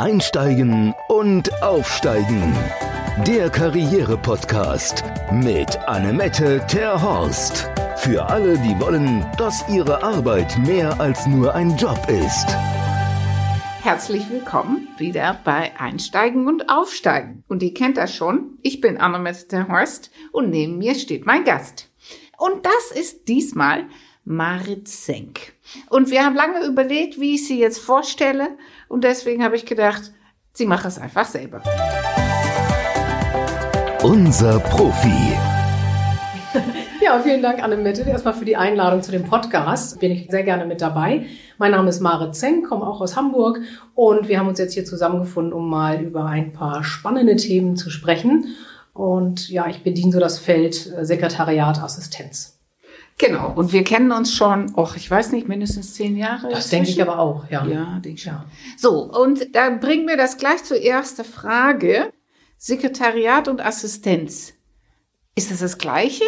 Einsteigen 0.00 0.94
und 1.08 1.62
Aufsteigen. 1.62 2.56
Der 3.26 3.50
Karriere-Podcast 3.50 5.04
mit 5.30 5.76
Annemette 5.86 6.64
Terhorst. 6.66 7.68
Für 7.98 8.24
alle, 8.24 8.56
die 8.60 8.80
wollen, 8.80 9.26
dass 9.36 9.62
ihre 9.68 10.02
Arbeit 10.02 10.56
mehr 10.66 10.98
als 10.98 11.26
nur 11.26 11.54
ein 11.54 11.76
Job 11.76 11.98
ist. 12.08 12.46
Herzlich 13.82 14.30
willkommen 14.30 14.88
wieder 14.96 15.38
bei 15.44 15.78
Einsteigen 15.78 16.48
und 16.48 16.70
Aufsteigen. 16.70 17.44
Und 17.46 17.62
ihr 17.62 17.74
kennt 17.74 17.98
das 17.98 18.14
schon. 18.14 18.56
Ich 18.62 18.80
bin 18.80 18.96
Annemette 18.96 19.48
Terhorst 19.48 20.10
und 20.32 20.48
neben 20.48 20.78
mir 20.78 20.94
steht 20.94 21.26
mein 21.26 21.44
Gast. 21.44 21.90
Und 22.38 22.64
das 22.64 22.98
ist 22.98 23.28
diesmal 23.28 23.84
Marit 24.24 24.88
Senk. 24.88 25.54
Und 25.88 26.10
wir 26.10 26.24
haben 26.24 26.36
lange 26.36 26.64
überlegt, 26.66 27.20
wie 27.20 27.34
ich 27.34 27.46
sie 27.46 27.58
jetzt 27.58 27.78
vorstelle. 27.78 28.48
Und 28.88 29.04
deswegen 29.04 29.42
habe 29.42 29.56
ich 29.56 29.66
gedacht, 29.66 30.12
sie 30.52 30.66
macht 30.66 30.84
es 30.84 30.98
einfach 30.98 31.26
selber. 31.26 31.62
Unser 34.02 34.60
Profi. 34.60 35.36
Ja, 37.02 37.18
vielen 37.18 37.40
Dank, 37.40 37.62
Annemette, 37.62 38.02
erstmal 38.02 38.34
für 38.34 38.44
die 38.44 38.56
Einladung 38.56 39.02
zu 39.02 39.10
dem 39.10 39.24
Podcast. 39.24 39.98
Bin 40.00 40.12
ich 40.12 40.30
sehr 40.30 40.42
gerne 40.42 40.66
mit 40.66 40.82
dabei. 40.82 41.26
Mein 41.56 41.70
Name 41.70 41.88
ist 41.88 42.00
Marit 42.00 42.36
Zeng, 42.36 42.62
komme 42.62 42.86
auch 42.86 43.00
aus 43.00 43.16
Hamburg 43.16 43.58
und 43.94 44.28
wir 44.28 44.38
haben 44.38 44.48
uns 44.48 44.58
jetzt 44.58 44.74
hier 44.74 44.84
zusammengefunden, 44.84 45.54
um 45.54 45.70
mal 45.70 46.02
über 46.02 46.26
ein 46.26 46.52
paar 46.52 46.84
spannende 46.84 47.36
Themen 47.36 47.76
zu 47.76 47.88
sprechen. 47.88 48.54
Und 48.92 49.48
ja, 49.48 49.66
ich 49.66 49.82
bediene 49.82 50.12
so 50.12 50.20
das 50.20 50.38
Feld 50.38 50.92
äh, 50.94 51.06
Sekretariat 51.06 51.82
Assistenz. 51.82 52.59
Genau. 53.20 53.52
Und 53.54 53.72
wir 53.74 53.84
kennen 53.84 54.12
uns 54.12 54.34
schon, 54.34 54.74
och, 54.76 54.96
ich 54.96 55.10
weiß 55.10 55.32
nicht, 55.32 55.46
mindestens 55.46 55.92
zehn 55.92 56.16
Jahre. 56.16 56.48
Das 56.48 56.70
denke 56.70 56.88
ich 56.88 57.02
aber 57.02 57.18
auch, 57.18 57.44
ja. 57.50 57.66
Ja, 57.66 57.98
denke 58.02 58.18
ich 58.18 58.24
ja. 58.24 58.46
So, 58.78 59.02
und 59.02 59.54
da 59.54 59.68
bringen 59.68 60.08
wir 60.08 60.16
das 60.16 60.38
gleich 60.38 60.64
zur 60.64 60.80
ersten 60.82 61.24
Frage. 61.24 62.12
Sekretariat 62.56 63.46
und 63.48 63.60
Assistenz. 63.60 64.54
Ist 65.34 65.50
das 65.50 65.60
das 65.60 65.76
Gleiche? 65.76 66.24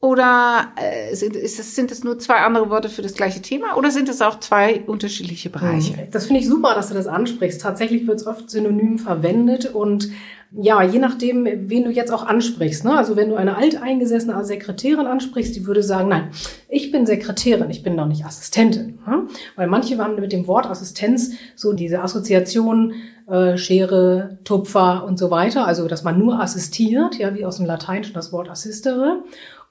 Oder 0.00 0.72
äh, 0.76 1.14
sind, 1.14 1.34
ist 1.36 1.58
das, 1.58 1.74
sind 1.74 1.90
es 1.90 2.04
nur 2.04 2.18
zwei 2.18 2.36
andere 2.36 2.68
Worte 2.68 2.88
für 2.88 3.02
das 3.02 3.14
gleiche 3.14 3.40
Thema? 3.40 3.76
Oder 3.76 3.90
sind 3.90 4.08
es 4.08 4.20
auch 4.20 4.40
zwei 4.40 4.82
unterschiedliche 4.86 5.48
Bereiche? 5.48 6.08
Das 6.10 6.26
finde 6.26 6.40
ich 6.40 6.48
super, 6.48 6.74
dass 6.74 6.88
du 6.88 6.94
das 6.94 7.06
ansprichst. 7.06 7.60
Tatsächlich 7.62 8.06
wird 8.06 8.20
es 8.20 8.26
oft 8.26 8.50
synonym 8.50 8.98
verwendet 8.98 9.74
und 9.74 10.10
ja, 10.52 10.82
je 10.82 10.98
nachdem, 10.98 11.44
wen 11.44 11.84
du 11.84 11.90
jetzt 11.90 12.12
auch 12.12 12.24
ansprichst. 12.24 12.84
Ne? 12.84 12.96
Also 12.96 13.16
wenn 13.16 13.30
du 13.30 13.36
eine 13.36 13.56
alteingesessene 13.56 14.42
Sekretärin 14.44 15.06
ansprichst, 15.06 15.56
die 15.56 15.66
würde 15.66 15.82
sagen, 15.82 16.08
nein, 16.08 16.30
ich 16.68 16.92
bin 16.92 17.04
Sekretärin, 17.04 17.68
ich 17.70 17.82
bin 17.82 17.96
noch 17.96 18.06
nicht 18.06 18.24
Assistentin. 18.24 18.98
Ne? 19.06 19.26
Weil 19.56 19.66
manche 19.66 19.98
haben 19.98 20.14
mit 20.14 20.32
dem 20.32 20.46
Wort 20.46 20.66
Assistenz 20.66 21.32
so 21.56 21.72
diese 21.72 22.00
Assoziation 22.00 22.94
äh, 23.28 23.56
Schere, 23.58 24.38
Tupfer 24.44 25.04
und 25.04 25.18
so 25.18 25.30
weiter. 25.30 25.66
Also 25.66 25.88
dass 25.88 26.04
man 26.04 26.18
nur 26.18 26.40
assistiert, 26.40 27.16
ja, 27.16 27.34
wie 27.34 27.44
aus 27.44 27.56
dem 27.56 27.66
Lateinischen 27.66 28.14
das 28.14 28.32
Wort 28.32 28.48
assistere. 28.48 29.24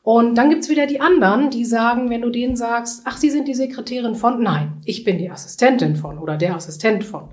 Und 0.05 0.35
dann 0.35 0.51
gibt's 0.51 0.69
wieder 0.69 0.85
die 0.85 1.01
anderen, 1.01 1.49
die 1.49 1.65
sagen, 1.65 2.11
wenn 2.11 2.21
du 2.21 2.29
denen 2.29 2.55
sagst, 2.55 3.01
ach, 3.05 3.17
Sie 3.17 3.31
sind 3.31 3.47
die 3.47 3.55
Sekretärin 3.55 4.13
von, 4.13 4.39
nein, 4.43 4.73
ich 4.85 5.03
bin 5.03 5.17
die 5.17 5.31
Assistentin 5.31 5.95
von 5.95 6.19
oder 6.19 6.37
der 6.37 6.55
Assistent 6.55 7.03
von. 7.03 7.29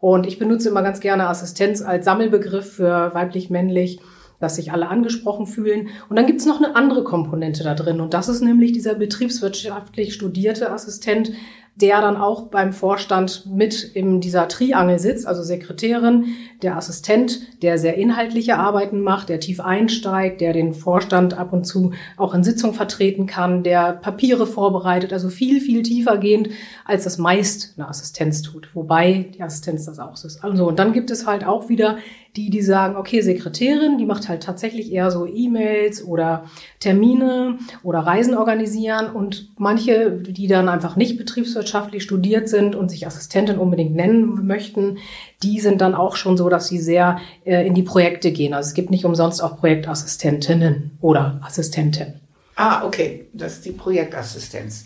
Und 0.00 0.26
ich 0.26 0.38
benutze 0.38 0.68
immer 0.68 0.82
ganz 0.82 1.00
gerne 1.00 1.28
Assistenz 1.28 1.80
als 1.80 2.04
Sammelbegriff 2.04 2.74
für 2.74 3.14
weiblich-männlich, 3.14 4.00
dass 4.38 4.56
sich 4.56 4.70
alle 4.70 4.88
angesprochen 4.88 5.46
fühlen. 5.46 5.88
Und 6.10 6.16
dann 6.16 6.26
gibt's 6.26 6.44
noch 6.44 6.62
eine 6.62 6.76
andere 6.76 7.04
Komponente 7.04 7.64
da 7.64 7.74
drin. 7.74 8.02
Und 8.02 8.12
das 8.12 8.28
ist 8.28 8.42
nämlich 8.42 8.72
dieser 8.72 8.96
betriebswirtschaftlich 8.96 10.12
studierte 10.12 10.70
Assistent, 10.70 11.32
der 11.80 12.00
dann 12.00 12.16
auch 12.16 12.48
beim 12.48 12.72
Vorstand 12.72 13.46
mit 13.46 13.82
in 13.82 14.20
dieser 14.20 14.48
Triangel 14.48 14.98
sitzt, 14.98 15.26
also 15.26 15.42
Sekretärin, 15.42 16.26
der 16.62 16.76
Assistent, 16.76 17.62
der 17.62 17.78
sehr 17.78 17.96
inhaltliche 17.96 18.56
Arbeiten 18.56 19.00
macht, 19.00 19.28
der 19.28 19.40
tief 19.40 19.60
einsteigt, 19.60 20.40
der 20.40 20.52
den 20.52 20.74
Vorstand 20.74 21.34
ab 21.34 21.52
und 21.52 21.64
zu 21.64 21.92
auch 22.16 22.34
in 22.34 22.44
Sitzung 22.44 22.74
vertreten 22.74 23.26
kann, 23.26 23.62
der 23.62 23.92
Papiere 23.92 24.46
vorbereitet, 24.46 25.12
also 25.12 25.28
viel, 25.28 25.60
viel 25.60 25.82
tiefer 25.82 26.18
gehend, 26.18 26.50
als 26.84 27.04
das 27.04 27.18
meist 27.18 27.74
eine 27.76 27.88
Assistenz 27.88 28.42
tut. 28.42 28.68
Wobei 28.74 29.30
die 29.34 29.42
Assistenz 29.42 29.86
das 29.86 29.98
auch 29.98 30.12
ist. 30.12 30.44
Also, 30.44 30.68
und 30.68 30.78
dann 30.78 30.92
gibt 30.92 31.10
es 31.10 31.26
halt 31.26 31.44
auch 31.44 31.68
wieder 31.68 31.98
die, 32.36 32.50
die 32.50 32.62
sagen, 32.62 32.96
okay, 32.96 33.22
Sekretärin, 33.22 33.98
die 33.98 34.06
macht 34.06 34.28
halt 34.28 34.42
tatsächlich 34.42 34.92
eher 34.92 35.10
so 35.10 35.26
E-Mails 35.26 36.04
oder 36.04 36.44
Termine 36.78 37.58
oder 37.82 38.00
Reisen 38.00 38.36
organisieren 38.36 39.10
und 39.10 39.50
manche, 39.58 40.12
die 40.12 40.46
dann 40.46 40.68
einfach 40.68 40.96
nicht 40.96 41.18
betriebswirtschaftlich 41.18 42.02
studiert 42.02 42.48
sind 42.48 42.76
und 42.76 42.88
sich 42.88 43.06
Assistentin 43.06 43.58
unbedingt 43.58 43.96
nennen 43.96 44.46
möchten, 44.46 44.98
die 45.42 45.60
sind 45.60 45.80
dann 45.80 45.94
auch 45.94 46.16
schon 46.16 46.36
so, 46.36 46.48
dass 46.48 46.68
sie 46.68 46.78
sehr 46.78 47.18
äh, 47.44 47.66
in 47.66 47.74
die 47.74 47.82
Projekte 47.82 48.30
gehen. 48.30 48.54
Also 48.54 48.68
es 48.68 48.74
gibt 48.74 48.90
nicht 48.90 49.04
umsonst 49.04 49.42
auch 49.42 49.58
Projektassistentinnen 49.58 50.98
oder 51.00 51.40
Assistenten. 51.44 52.20
Ah, 52.54 52.84
okay, 52.84 53.26
das 53.32 53.54
ist 53.54 53.64
die 53.64 53.72
Projektassistenz. 53.72 54.84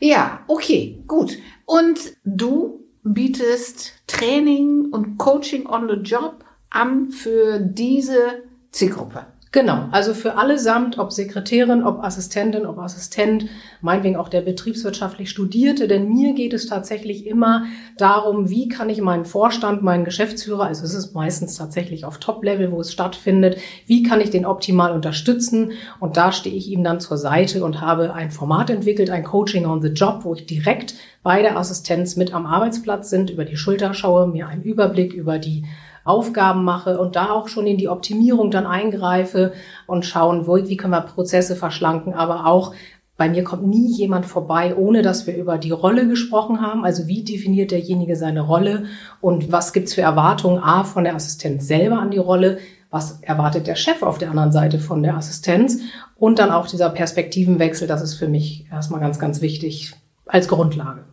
Ja, 0.00 0.40
okay, 0.46 0.98
gut. 1.06 1.38
Und 1.64 1.98
du 2.24 2.80
bietest 3.02 3.92
Training 4.06 4.86
und 4.90 5.16
Coaching 5.16 5.66
on 5.66 5.88
the 5.88 5.94
Job 5.94 6.44
an 6.70 7.10
für 7.10 7.58
diese 7.60 8.42
Zielgruppe. 8.70 9.26
Genau, 9.56 9.88
also 9.90 10.12
für 10.12 10.36
allesamt, 10.36 10.98
ob 10.98 11.12
Sekretärin, 11.12 11.82
ob 11.82 12.04
Assistentin, 12.04 12.66
ob 12.66 12.78
Assistent, 12.78 13.46
meinetwegen 13.80 14.16
auch 14.16 14.28
der 14.28 14.42
betriebswirtschaftlich 14.42 15.30
Studierte, 15.30 15.88
denn 15.88 16.10
mir 16.10 16.34
geht 16.34 16.52
es 16.52 16.66
tatsächlich 16.66 17.26
immer 17.26 17.64
darum, 17.96 18.50
wie 18.50 18.68
kann 18.68 18.90
ich 18.90 19.00
meinen 19.00 19.24
Vorstand, 19.24 19.82
meinen 19.82 20.04
Geschäftsführer, 20.04 20.64
also 20.64 20.84
es 20.84 20.92
ist 20.92 21.14
meistens 21.14 21.56
tatsächlich 21.56 22.04
auf 22.04 22.18
Top-Level, 22.18 22.70
wo 22.70 22.82
es 22.82 22.92
stattfindet, 22.92 23.56
wie 23.86 24.02
kann 24.02 24.20
ich 24.20 24.28
den 24.28 24.44
optimal 24.44 24.92
unterstützen 24.92 25.72
und 26.00 26.18
da 26.18 26.32
stehe 26.32 26.54
ich 26.54 26.68
ihm 26.68 26.84
dann 26.84 27.00
zur 27.00 27.16
Seite 27.16 27.64
und 27.64 27.80
habe 27.80 28.12
ein 28.12 28.30
Format 28.30 28.68
entwickelt, 28.68 29.08
ein 29.08 29.24
Coaching 29.24 29.64
on 29.64 29.80
the 29.80 29.88
Job, 29.88 30.24
wo 30.24 30.34
ich 30.34 30.44
direkt 30.44 30.96
bei 31.22 31.40
der 31.40 31.56
Assistenz 31.56 32.16
mit 32.16 32.34
am 32.34 32.44
Arbeitsplatz 32.44 33.08
sind, 33.08 33.30
über 33.30 33.46
die 33.46 33.56
Schulter 33.56 33.94
schaue, 33.94 34.26
mir 34.26 34.48
einen 34.48 34.64
Überblick 34.64 35.14
über 35.14 35.38
die 35.38 35.64
Aufgaben 36.06 36.64
mache 36.64 36.98
und 36.98 37.16
da 37.16 37.30
auch 37.30 37.48
schon 37.48 37.66
in 37.66 37.76
die 37.76 37.88
Optimierung 37.88 38.50
dann 38.50 38.66
eingreife 38.66 39.52
und 39.86 40.04
schauen, 40.04 40.46
wo, 40.46 40.56
wie 40.56 40.76
können 40.76 40.92
wir 40.92 41.00
Prozesse 41.00 41.56
verschlanken, 41.56 42.14
aber 42.14 42.46
auch 42.46 42.74
bei 43.16 43.30
mir 43.30 43.44
kommt 43.44 43.66
nie 43.66 43.90
jemand 43.92 44.26
vorbei, 44.26 44.76
ohne 44.76 45.00
dass 45.00 45.26
wir 45.26 45.36
über 45.36 45.56
die 45.56 45.70
Rolle 45.70 46.06
gesprochen 46.06 46.60
haben. 46.60 46.84
Also 46.84 47.06
wie 47.06 47.24
definiert 47.24 47.70
derjenige 47.70 48.14
seine 48.14 48.42
Rolle 48.42 48.84
und 49.22 49.50
was 49.50 49.72
gibt's 49.72 49.94
für 49.94 50.02
Erwartungen 50.02 50.62
A 50.62 50.84
von 50.84 51.04
der 51.04 51.14
Assistenz 51.14 51.66
selber 51.66 51.98
an 51.98 52.10
die 52.10 52.18
Rolle, 52.18 52.58
was 52.90 53.20
erwartet 53.22 53.66
der 53.66 53.74
Chef 53.74 54.02
auf 54.02 54.18
der 54.18 54.30
anderen 54.30 54.52
Seite 54.52 54.78
von 54.78 55.02
der 55.02 55.16
Assistenz 55.16 55.80
und 56.16 56.38
dann 56.38 56.50
auch 56.50 56.66
dieser 56.66 56.90
Perspektivenwechsel, 56.90 57.88
das 57.88 58.02
ist 58.02 58.14
für 58.14 58.28
mich 58.28 58.66
erstmal 58.70 59.00
ganz, 59.00 59.18
ganz 59.18 59.40
wichtig 59.40 59.94
als 60.26 60.48
Grundlage. 60.48 61.04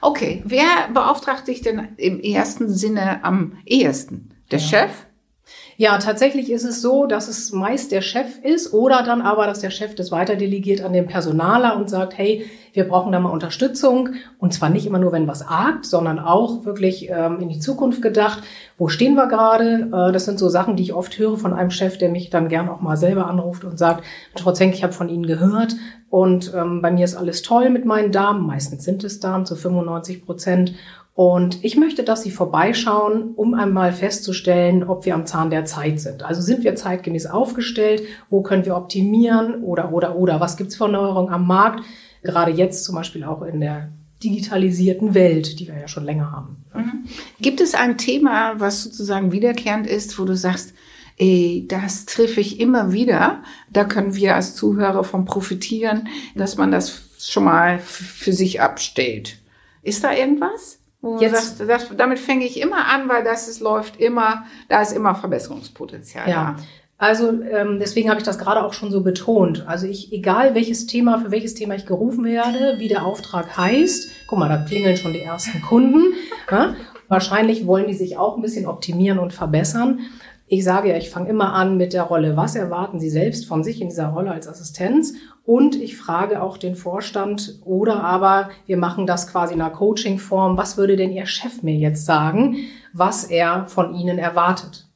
Okay, 0.00 0.42
wer 0.44 0.88
beauftragt 0.94 1.48
dich 1.48 1.60
denn 1.60 1.88
im 1.96 2.20
ersten 2.20 2.68
Sinne 2.68 3.24
am 3.24 3.58
ehesten? 3.64 4.30
Der 4.50 4.58
ja. 4.58 4.64
Chef? 4.66 4.90
Ja, 5.76 5.98
tatsächlich 5.98 6.50
ist 6.50 6.64
es 6.64 6.82
so, 6.82 7.06
dass 7.06 7.28
es 7.28 7.52
meist 7.52 7.92
der 7.92 8.00
Chef 8.00 8.38
ist 8.42 8.74
oder 8.74 9.04
dann 9.04 9.22
aber, 9.22 9.46
dass 9.46 9.60
der 9.60 9.70
Chef 9.70 9.94
das 9.94 10.10
weiter 10.10 10.34
delegiert 10.34 10.82
an 10.82 10.92
den 10.92 11.06
Personaler 11.06 11.76
und 11.76 11.88
sagt, 11.88 12.18
hey, 12.18 12.50
wir 12.72 12.84
brauchen 12.88 13.12
da 13.12 13.20
mal 13.20 13.30
Unterstützung 13.30 14.10
und 14.38 14.52
zwar 14.52 14.70
nicht 14.70 14.86
immer 14.86 14.98
nur, 14.98 15.12
wenn 15.12 15.28
was 15.28 15.46
argt, 15.46 15.86
sondern 15.86 16.18
auch 16.18 16.64
wirklich 16.64 17.08
ähm, 17.10 17.38
in 17.40 17.48
die 17.48 17.60
Zukunft 17.60 18.02
gedacht. 18.02 18.42
Wo 18.76 18.88
stehen 18.88 19.14
wir 19.14 19.28
gerade? 19.28 19.88
Äh, 19.92 20.12
das 20.12 20.24
sind 20.24 20.40
so 20.40 20.48
Sachen, 20.48 20.74
die 20.74 20.82
ich 20.82 20.94
oft 20.94 21.16
höre 21.16 21.36
von 21.36 21.52
einem 21.52 21.70
Chef, 21.70 21.96
der 21.96 22.08
mich 22.08 22.28
dann 22.28 22.48
gern 22.48 22.68
auch 22.68 22.80
mal 22.80 22.96
selber 22.96 23.26
anruft 23.26 23.64
und 23.64 23.78
sagt, 23.78 24.04
Frau 24.36 24.52
Zenk, 24.52 24.74
ich 24.74 24.82
habe 24.82 24.92
von 24.92 25.08
Ihnen 25.08 25.26
gehört 25.26 25.76
und 26.10 26.52
ähm, 26.54 26.80
bei 26.80 26.90
mir 26.90 27.04
ist 27.04 27.16
alles 27.16 27.42
toll 27.42 27.70
mit 27.70 27.84
meinen 27.84 28.12
Damen. 28.12 28.46
Meistens 28.46 28.84
sind 28.84 29.04
es 29.04 29.20
Damen 29.20 29.46
zu 29.46 29.56
95 29.56 30.24
Prozent 30.24 30.74
und 31.18 31.64
ich 31.64 31.76
möchte, 31.76 32.04
dass 32.04 32.22
Sie 32.22 32.30
vorbeischauen, 32.30 33.32
um 33.34 33.54
einmal 33.54 33.92
festzustellen, 33.92 34.84
ob 34.84 35.04
wir 35.04 35.16
am 35.16 35.26
Zahn 35.26 35.50
der 35.50 35.64
Zeit 35.64 35.98
sind. 35.98 36.22
Also 36.22 36.40
sind 36.42 36.62
wir 36.62 36.76
zeitgemäß 36.76 37.26
aufgestellt? 37.26 38.02
Wo 38.30 38.42
können 38.42 38.64
wir 38.64 38.76
optimieren? 38.76 39.64
Oder, 39.64 39.92
oder, 39.92 40.14
oder, 40.14 40.38
was 40.38 40.56
gibt's 40.56 40.76
für 40.76 40.86
Neuerungen 40.86 41.34
am 41.34 41.44
Markt? 41.44 41.82
Gerade 42.22 42.52
jetzt 42.52 42.84
zum 42.84 42.94
Beispiel 42.94 43.24
auch 43.24 43.42
in 43.42 43.58
der 43.58 43.88
digitalisierten 44.22 45.12
Welt, 45.12 45.58
die 45.58 45.66
wir 45.66 45.76
ja 45.76 45.88
schon 45.88 46.04
länger 46.04 46.30
haben. 46.30 46.64
Mhm. 46.72 47.08
Gibt 47.40 47.60
es 47.60 47.74
ein 47.74 47.98
Thema, 47.98 48.60
was 48.60 48.84
sozusagen 48.84 49.32
wiederkehrend 49.32 49.88
ist, 49.88 50.20
wo 50.20 50.24
du 50.24 50.36
sagst, 50.36 50.72
ey, 51.18 51.66
das 51.68 52.06
treffe 52.06 52.40
ich 52.40 52.60
immer 52.60 52.92
wieder. 52.92 53.42
Da 53.70 53.84
können 53.84 54.14
wir 54.14 54.34
als 54.34 54.54
Zuhörer 54.54 55.04
von 55.04 55.24
profitieren, 55.24 56.08
dass 56.34 56.56
man 56.56 56.70
das 56.70 57.02
schon 57.18 57.44
mal 57.44 57.78
für 57.78 58.32
sich 58.32 58.60
abstellt. 58.60 59.38
Ist 59.82 60.04
da 60.04 60.12
irgendwas? 60.12 60.78
Jetzt, 61.20 61.60
das, 61.60 61.66
das, 61.66 61.96
damit 61.96 62.18
fange 62.18 62.44
ich 62.44 62.60
immer 62.60 62.86
an, 62.86 63.08
weil 63.08 63.22
das 63.22 63.48
ist, 63.48 63.60
läuft 63.60 64.00
immer, 64.00 64.44
da 64.68 64.82
ist 64.82 64.92
immer 64.92 65.14
Verbesserungspotenzial 65.14 66.28
ja. 66.28 66.56
da. 66.56 66.62
Also 67.00 67.28
ähm, 67.28 67.78
deswegen 67.78 68.10
habe 68.10 68.18
ich 68.18 68.26
das 68.26 68.38
gerade 68.38 68.64
auch 68.64 68.72
schon 68.72 68.90
so 68.90 69.02
betont. 69.02 69.64
Also 69.68 69.86
ich, 69.86 70.12
egal 70.12 70.56
welches 70.56 70.86
Thema, 70.86 71.20
für 71.20 71.30
welches 71.30 71.54
Thema 71.54 71.76
ich 71.76 71.86
gerufen 71.86 72.24
werde, 72.24 72.80
wie 72.80 72.88
der 72.88 73.06
Auftrag 73.06 73.56
heißt, 73.56 74.10
guck 74.26 74.40
mal, 74.40 74.48
da 74.48 74.56
klingeln 74.56 74.96
schon 74.96 75.12
die 75.12 75.22
ersten 75.22 75.62
Kunden. 75.62 76.14
ja? 76.50 76.74
Wahrscheinlich 77.08 77.66
wollen 77.66 77.86
die 77.86 77.94
sich 77.94 78.18
auch 78.18 78.36
ein 78.36 78.42
bisschen 78.42 78.66
optimieren 78.66 79.18
und 79.18 79.32
verbessern. 79.32 80.00
Ich 80.50 80.64
sage 80.64 80.88
ja, 80.88 80.96
ich 80.96 81.10
fange 81.10 81.28
immer 81.28 81.52
an 81.52 81.76
mit 81.76 81.92
der 81.92 82.04
Rolle, 82.04 82.34
was 82.36 82.56
erwarten 82.56 82.98
Sie 82.98 83.10
selbst 83.10 83.46
von 83.46 83.62
sich 83.62 83.82
in 83.82 83.90
dieser 83.90 84.08
Rolle 84.08 84.30
als 84.30 84.48
Assistenz? 84.48 85.12
Und 85.44 85.76
ich 85.76 85.98
frage 85.98 86.42
auch 86.42 86.56
den 86.56 86.74
Vorstand 86.74 87.60
oder 87.64 88.02
aber 88.02 88.48
wir 88.66 88.78
machen 88.78 89.06
das 89.06 89.30
quasi 89.30 89.52
in 89.52 89.60
einer 89.60 89.70
Coaching-Form. 89.70 90.56
Was 90.56 90.78
würde 90.78 90.96
denn 90.96 91.12
Ihr 91.12 91.26
Chef 91.26 91.62
mir 91.62 91.74
jetzt 91.74 92.06
sagen, 92.06 92.56
was 92.94 93.24
er 93.24 93.66
von 93.68 93.94
Ihnen 93.94 94.18
erwartet? 94.18 94.87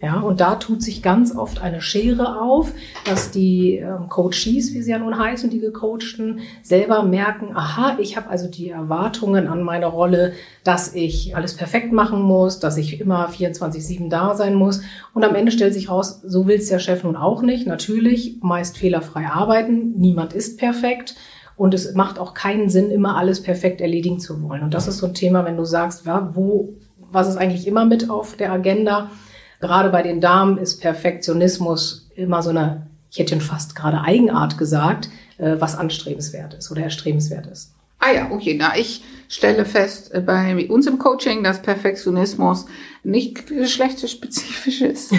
Ja, 0.00 0.20
und 0.20 0.40
da 0.40 0.54
tut 0.54 0.80
sich 0.80 1.02
ganz 1.02 1.34
oft 1.34 1.60
eine 1.60 1.80
Schere 1.80 2.40
auf, 2.40 2.72
dass 3.04 3.32
die 3.32 3.78
ähm, 3.78 4.08
Coaches, 4.08 4.72
wie 4.72 4.80
sie 4.80 4.92
ja 4.92 4.98
nun 5.00 5.18
heißen, 5.18 5.50
die 5.50 5.58
gecoachten, 5.58 6.38
selber 6.62 7.02
merken, 7.02 7.56
aha, 7.56 7.96
ich 7.98 8.16
habe 8.16 8.30
also 8.30 8.48
die 8.48 8.68
Erwartungen 8.70 9.48
an 9.48 9.64
meine 9.64 9.86
Rolle, 9.86 10.34
dass 10.62 10.94
ich 10.94 11.34
alles 11.34 11.54
perfekt 11.54 11.92
machen 11.92 12.22
muss, 12.22 12.60
dass 12.60 12.76
ich 12.76 13.00
immer 13.00 13.28
24-7 13.28 14.08
da 14.08 14.36
sein 14.36 14.54
muss. 14.54 14.82
Und 15.14 15.24
am 15.24 15.34
Ende 15.34 15.50
stellt 15.50 15.74
sich 15.74 15.90
raus, 15.90 16.20
so 16.24 16.46
will 16.46 16.58
es 16.58 16.68
der 16.68 16.78
Chef 16.78 17.02
nun 17.02 17.16
auch 17.16 17.42
nicht. 17.42 17.66
Natürlich 17.66 18.38
meist 18.40 18.78
fehlerfrei 18.78 19.26
arbeiten, 19.26 19.94
niemand 19.96 20.32
ist 20.32 20.58
perfekt. 20.58 21.16
Und 21.56 21.74
es 21.74 21.92
macht 21.94 22.20
auch 22.20 22.34
keinen 22.34 22.68
Sinn, 22.68 22.92
immer 22.92 23.16
alles 23.16 23.42
perfekt 23.42 23.80
erledigen 23.80 24.20
zu 24.20 24.40
wollen. 24.42 24.62
Und 24.62 24.74
das 24.74 24.86
ist 24.86 24.98
so 24.98 25.06
ein 25.06 25.14
Thema, 25.14 25.44
wenn 25.44 25.56
du 25.56 25.64
sagst, 25.64 26.06
ja, 26.06 26.30
wo, 26.34 26.74
was 27.10 27.28
ist 27.28 27.36
eigentlich 27.36 27.66
immer 27.66 27.84
mit 27.84 28.10
auf 28.10 28.36
der 28.36 28.52
Agenda? 28.52 29.10
Gerade 29.60 29.90
bei 29.90 30.02
den 30.02 30.20
Damen 30.20 30.58
ist 30.58 30.80
Perfektionismus 30.80 32.08
immer 32.14 32.42
so 32.42 32.50
eine, 32.50 32.86
ich 33.10 33.18
hätte 33.18 33.40
fast 33.40 33.74
gerade 33.74 34.02
Eigenart 34.02 34.58
gesagt, 34.58 35.08
äh, 35.38 35.56
was 35.58 35.76
anstrebenswert 35.76 36.54
ist 36.54 36.70
oder 36.70 36.82
erstrebenswert 36.82 37.46
ist. 37.46 37.72
Ah 37.98 38.12
ja, 38.12 38.30
okay. 38.30 38.54
Na, 38.58 38.76
ich 38.76 39.02
stelle 39.28 39.64
fest 39.64 40.14
äh, 40.14 40.20
bei 40.20 40.68
uns 40.68 40.86
im 40.86 40.98
Coaching, 40.98 41.42
dass 41.42 41.62
Perfektionismus 41.62 42.66
nicht 43.02 43.48
geschlechtsspezifisch 43.48 44.82
ist, 44.82 45.14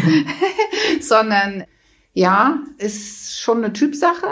sondern 1.01 1.65
ja, 2.13 2.59
ist 2.77 3.39
schon 3.39 3.63
eine 3.63 3.73
Typsache. 3.73 4.27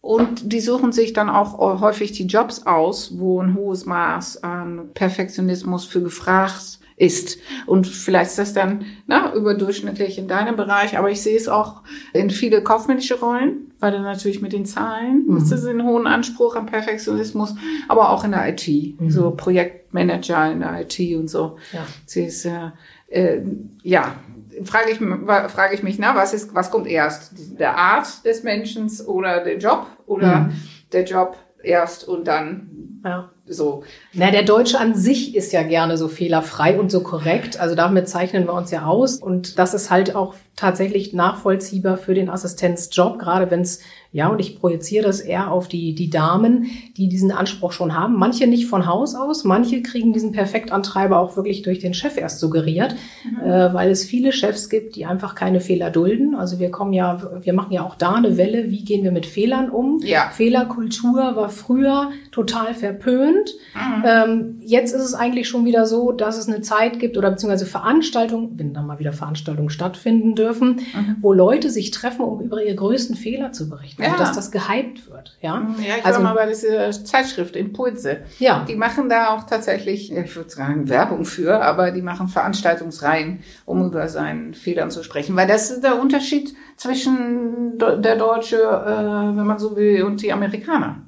Und 0.00 0.52
die 0.52 0.60
suchen 0.60 0.92
sich 0.92 1.12
dann 1.12 1.28
auch 1.28 1.58
häufig 1.80 2.12
die 2.12 2.26
Jobs 2.26 2.66
aus, 2.66 3.18
wo 3.18 3.42
ein 3.42 3.54
hohes 3.56 3.84
Maß 3.84 4.44
an 4.44 4.90
Perfektionismus 4.94 5.84
für 5.84 6.00
gefragt 6.02 6.78
ist. 6.98 7.38
Und 7.66 7.86
vielleicht 7.86 8.30
ist 8.30 8.38
das 8.38 8.52
dann 8.52 8.84
na, 9.06 9.32
überdurchschnittlich 9.34 10.18
in 10.18 10.28
deinem 10.28 10.56
Bereich, 10.56 10.98
aber 10.98 11.10
ich 11.10 11.22
sehe 11.22 11.36
es 11.36 11.48
auch 11.48 11.82
in 12.12 12.30
viele 12.30 12.62
kaufmännische 12.62 13.18
Rollen, 13.18 13.72
weil 13.78 13.92
du 13.92 14.00
natürlich 14.00 14.42
mit 14.42 14.52
den 14.52 14.66
Zahlen 14.66 15.24
mhm. 15.26 15.36
ist 15.36 15.52
das 15.52 15.64
einen 15.64 15.84
hohen 15.84 16.06
Anspruch 16.06 16.56
an 16.56 16.66
Perfektionismus, 16.66 17.54
aber 17.88 18.10
auch 18.10 18.24
in 18.24 18.32
der 18.32 18.48
IT, 18.48 18.68
mhm. 18.68 19.10
so 19.10 19.30
Projektmanager 19.30 20.50
in 20.52 20.60
der 20.60 20.80
IT 20.80 21.16
und 21.16 21.28
so. 21.28 21.56
Ja. 21.72 21.86
Sie 22.04 22.24
ist, 22.24 22.44
äh, 22.44 22.70
äh, 23.08 23.42
ja, 23.82 24.16
frage 24.64 24.90
ich, 24.90 24.98
frage 24.98 25.74
ich 25.74 25.82
mich, 25.82 25.98
na, 25.98 26.16
was 26.16 26.34
ist, 26.34 26.54
was 26.54 26.70
kommt 26.70 26.88
erst? 26.88 27.32
Der 27.58 27.76
Art 27.76 28.24
des 28.24 28.42
Menschen 28.42 28.90
oder 29.06 29.44
der 29.44 29.58
Job 29.58 29.86
oder 30.06 30.40
mhm. 30.40 30.52
der 30.92 31.04
Job 31.04 31.36
erst 31.62 32.08
und 32.08 32.26
dann 32.26 33.00
ja. 33.04 33.30
So. 33.48 33.84
Na, 34.12 34.30
der 34.30 34.42
Deutsche 34.42 34.78
an 34.78 34.94
sich 34.94 35.34
ist 35.34 35.52
ja 35.52 35.62
gerne 35.62 35.96
so 35.96 36.08
fehlerfrei 36.08 36.78
und 36.78 36.90
so 36.90 37.00
korrekt. 37.02 37.58
Also 37.58 37.74
damit 37.74 38.08
zeichnen 38.08 38.46
wir 38.46 38.54
uns 38.54 38.70
ja 38.70 38.84
aus. 38.84 39.16
Und 39.16 39.58
das 39.58 39.74
ist 39.74 39.90
halt 39.90 40.14
auch 40.14 40.34
tatsächlich 40.56 41.12
nachvollziehbar 41.12 41.96
für 41.96 42.14
den 42.14 42.28
Assistenzjob, 42.28 43.18
gerade 43.18 43.50
wenn 43.50 43.60
es, 43.60 43.80
ja, 44.12 44.28
und 44.28 44.40
ich 44.40 44.58
projiziere 44.58 45.06
das 45.06 45.20
eher 45.20 45.50
auf 45.50 45.68
die, 45.68 45.94
die 45.94 46.10
Damen, 46.10 46.66
die 46.96 47.08
diesen 47.08 47.30
Anspruch 47.30 47.72
schon 47.72 47.94
haben. 47.94 48.16
Manche 48.16 48.46
nicht 48.46 48.66
von 48.66 48.86
Haus 48.86 49.14
aus, 49.14 49.44
manche 49.44 49.82
kriegen 49.82 50.12
diesen 50.12 50.32
Perfektantreiber 50.32 51.18
auch 51.18 51.36
wirklich 51.36 51.62
durch 51.62 51.78
den 51.78 51.94
Chef 51.94 52.16
erst 52.16 52.40
suggeriert, 52.40 52.96
mhm. 53.24 53.46
äh, 53.48 53.72
weil 53.72 53.90
es 53.90 54.04
viele 54.04 54.32
Chefs 54.32 54.68
gibt, 54.68 54.96
die 54.96 55.06
einfach 55.06 55.34
keine 55.34 55.60
Fehler 55.60 55.90
dulden. 55.90 56.34
Also 56.34 56.58
wir 56.58 56.70
kommen 56.70 56.92
ja, 56.92 57.22
wir 57.42 57.52
machen 57.52 57.72
ja 57.72 57.84
auch 57.84 57.94
da 57.94 58.14
eine 58.14 58.36
Welle, 58.36 58.70
wie 58.70 58.84
gehen 58.84 59.04
wir 59.04 59.12
mit 59.12 59.26
Fehlern 59.26 59.70
um? 59.70 60.00
Ja. 60.02 60.30
Fehlerkultur 60.30 61.36
war 61.36 61.48
früher 61.48 62.10
total 62.32 62.74
verpönt. 62.74 63.54
Mhm. 63.74 64.04
Ähm, 64.04 64.56
jetzt 64.60 64.94
ist 64.94 65.02
es 65.02 65.14
eigentlich 65.14 65.48
schon 65.48 65.64
wieder 65.64 65.86
so, 65.86 66.12
dass 66.12 66.38
es 66.38 66.48
eine 66.48 66.62
Zeit 66.62 66.98
gibt 66.98 67.16
oder 67.16 67.30
beziehungsweise 67.30 67.66
Veranstaltungen, 67.66 68.58
wenn 68.58 68.74
da 68.74 68.82
mal 68.82 68.98
wieder 68.98 69.12
Veranstaltungen 69.12 69.70
stattfinden 69.70 70.34
dürfen, 70.34 70.48
dürfen, 70.48 70.76
mhm. 70.94 71.16
wo 71.20 71.32
Leute 71.32 71.70
sich 71.70 71.90
treffen, 71.90 72.22
um 72.22 72.40
über 72.40 72.62
ihre 72.62 72.74
größten 72.74 73.16
Fehler 73.16 73.52
zu 73.52 73.68
berichten. 73.68 73.97
Ja. 73.98 74.16
Dass 74.16 74.32
das 74.32 74.50
gehypt 74.50 75.10
wird. 75.10 75.36
Ja, 75.40 75.60
ja 75.78 75.96
ich 75.98 76.04
also, 76.04 76.22
war 76.22 76.34
mal 76.34 76.44
bei 76.44 76.46
dieser 76.46 76.90
Zeitschrift 76.92 77.56
Impulse. 77.56 78.18
Ja. 78.38 78.64
Die 78.68 78.76
machen 78.76 79.08
da 79.08 79.34
auch 79.34 79.44
tatsächlich, 79.44 80.12
ich 80.12 80.36
würde 80.36 80.50
sagen, 80.50 80.88
Werbung 80.88 81.24
für, 81.24 81.60
aber 81.62 81.90
die 81.90 82.02
machen 82.02 82.28
Veranstaltungsreihen, 82.28 83.40
um 83.64 83.84
über 83.84 84.08
seinen 84.08 84.54
Fehlern 84.54 84.90
zu 84.90 85.02
sprechen. 85.02 85.34
Weil 85.34 85.48
das 85.48 85.70
ist 85.70 85.82
der 85.82 86.00
Unterschied 86.00 86.54
zwischen 86.76 87.78
der 87.78 88.16
Deutsche, 88.16 88.56
äh, 88.56 89.36
wenn 89.36 89.46
man 89.46 89.58
so 89.58 89.76
will, 89.76 90.04
und 90.04 90.22
die 90.22 90.32
Amerikaner. 90.32 91.02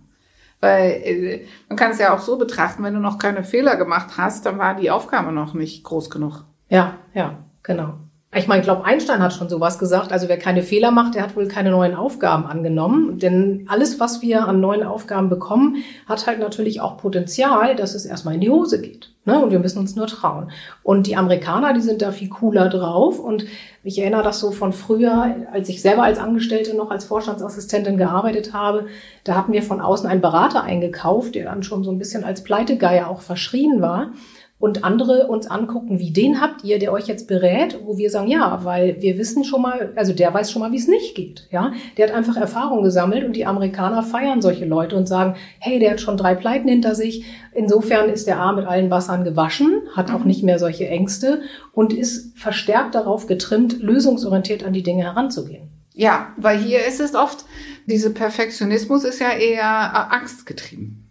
Weil 0.60 0.90
äh, 1.04 1.46
man 1.69 1.78
kann 1.78 1.92
es 1.92 1.98
ja 1.98 2.14
auch 2.14 2.20
so 2.20 2.38
betrachten, 2.38 2.82
wenn 2.82 2.94
du 2.94 3.00
noch 3.00 3.19
keine 3.19 3.44
Fehler 3.44 3.76
gemacht 3.76 4.16
hast, 4.16 4.46
dann 4.46 4.58
war 4.58 4.75
die 4.75 4.90
Aufgabe 4.90 5.32
noch 5.32 5.54
nicht 5.54 5.84
groß 5.84 6.10
genug. 6.10 6.44
Ja, 6.69 6.94
ja, 7.14 7.38
genau. 7.62 7.94
Ich 8.32 8.47
meine, 8.47 8.61
ich 8.61 8.65
glaube, 8.65 8.85
Einstein 8.85 9.21
hat 9.21 9.32
schon 9.32 9.49
sowas 9.49 9.81
gesagt. 9.81 10.12
Also 10.12 10.29
wer 10.29 10.38
keine 10.38 10.62
Fehler 10.62 10.93
macht, 10.93 11.17
der 11.17 11.25
hat 11.25 11.35
wohl 11.35 11.49
keine 11.49 11.73
neuen 11.73 11.97
Aufgaben 11.97 12.47
angenommen. 12.47 13.19
Denn 13.19 13.67
alles, 13.69 13.99
was 13.99 14.23
wir 14.23 14.47
an 14.47 14.61
neuen 14.61 14.85
Aufgaben 14.85 15.29
bekommen, 15.29 15.79
hat 16.06 16.29
halt 16.29 16.38
natürlich 16.38 16.81
auch 16.81 16.97
Potenzial, 16.97 17.75
dass 17.75 17.97
es 17.97 18.06
erstmal 18.06 18.35
in 18.35 18.41
die 18.41 18.50
Hose 18.50 18.81
geht. 18.81 19.11
Ne? 19.25 19.43
Und 19.43 19.50
wir 19.50 19.59
müssen 19.59 19.81
uns 19.81 19.97
nur 19.97 20.06
trauen. 20.06 20.53
Und 20.85 21.09
die 21.09 21.17
Amerikaner, 21.17 21.73
die 21.73 21.81
sind 21.81 22.03
da 22.03 22.12
viel 22.12 22.29
cooler 22.29 22.69
drauf. 22.69 23.19
Und 23.19 23.47
ich 23.82 23.99
erinnere 23.99 24.23
das 24.23 24.38
so 24.38 24.53
von 24.53 24.73
früher, 24.73 25.35
als 25.53 25.69
ich 25.69 25.83
selber 25.83 26.05
als 26.05 26.21
Angestellte 26.21 26.76
noch 26.76 26.93
als 26.93 27.06
Vorstandsassistentin 27.06 27.97
gearbeitet 27.97 28.53
habe. 28.53 28.87
Da 29.25 29.35
hatten 29.35 29.53
wir 29.53 29.65
von 29.65 29.81
außen 29.81 30.09
einen 30.09 30.21
Berater 30.21 30.62
eingekauft, 30.62 31.35
der 31.35 31.47
dann 31.47 31.65
schon 31.65 31.83
so 31.83 31.91
ein 31.91 31.99
bisschen 31.99 32.23
als 32.23 32.44
Pleitegeier 32.44 33.09
auch 33.09 33.23
verschrien 33.23 33.83
war 33.83 34.12
und 34.61 34.85
andere 34.85 35.27
uns 35.27 35.47
angucken, 35.47 35.99
wie 35.99 36.12
den 36.12 36.41
habt 36.41 36.62
ihr, 36.65 36.79
der 36.79 36.93
euch 36.93 37.07
jetzt 37.07 37.27
berät, 37.27 37.79
wo 37.85 37.97
wir 37.97 38.11
sagen, 38.11 38.29
ja, 38.29 38.61
weil 38.62 39.01
wir 39.01 39.17
wissen 39.17 39.43
schon 39.43 39.62
mal, 39.62 39.93
also 39.97 40.12
der 40.12 40.33
weiß 40.33 40.53
schon 40.53 40.61
mal, 40.61 40.71
wie 40.71 40.77
es 40.77 40.87
nicht 40.87 41.15
geht, 41.15 41.49
ja. 41.51 41.73
Der 41.97 42.09
hat 42.09 42.15
einfach 42.15 42.37
Erfahrung 42.37 42.83
gesammelt 42.83 43.25
und 43.25 43.35
die 43.35 43.47
Amerikaner 43.47 44.03
feiern 44.03 44.43
solche 44.43 44.67
Leute 44.67 44.97
und 44.97 45.09
sagen, 45.09 45.35
hey, 45.59 45.79
der 45.79 45.93
hat 45.93 46.01
schon 46.03 46.19
drei 46.19 46.35
Pleiten 46.35 46.69
hinter 46.69 46.95
sich. 46.95 47.25
Insofern 47.55 48.11
ist 48.11 48.27
der 48.27 48.39
A 48.39 48.53
mit 48.53 48.67
allen 48.67 48.91
Wassern 48.91 49.25
gewaschen, 49.25 49.83
hat 49.97 50.12
auch 50.12 50.25
nicht 50.25 50.43
mehr 50.43 50.59
solche 50.59 50.87
Ängste 50.87 51.40
und 51.73 51.95
ist 51.95 52.38
verstärkt 52.38 52.95
darauf 52.95 53.26
getrimmt, 53.26 53.83
lösungsorientiert 53.83 54.62
an 54.62 54.75
die 54.75 54.83
Dinge 54.83 55.05
heranzugehen. 55.05 55.71
Ja, 55.95 56.35
weil 56.37 56.59
hier 56.59 56.87
ist 56.87 57.00
es 57.00 57.14
oft, 57.14 57.47
diese 57.87 58.11
Perfektionismus 58.12 59.05
ist 59.05 59.21
ja 59.21 59.31
eher 59.33 59.62
äh, 59.62 60.14
angstgetrieben. 60.14 61.09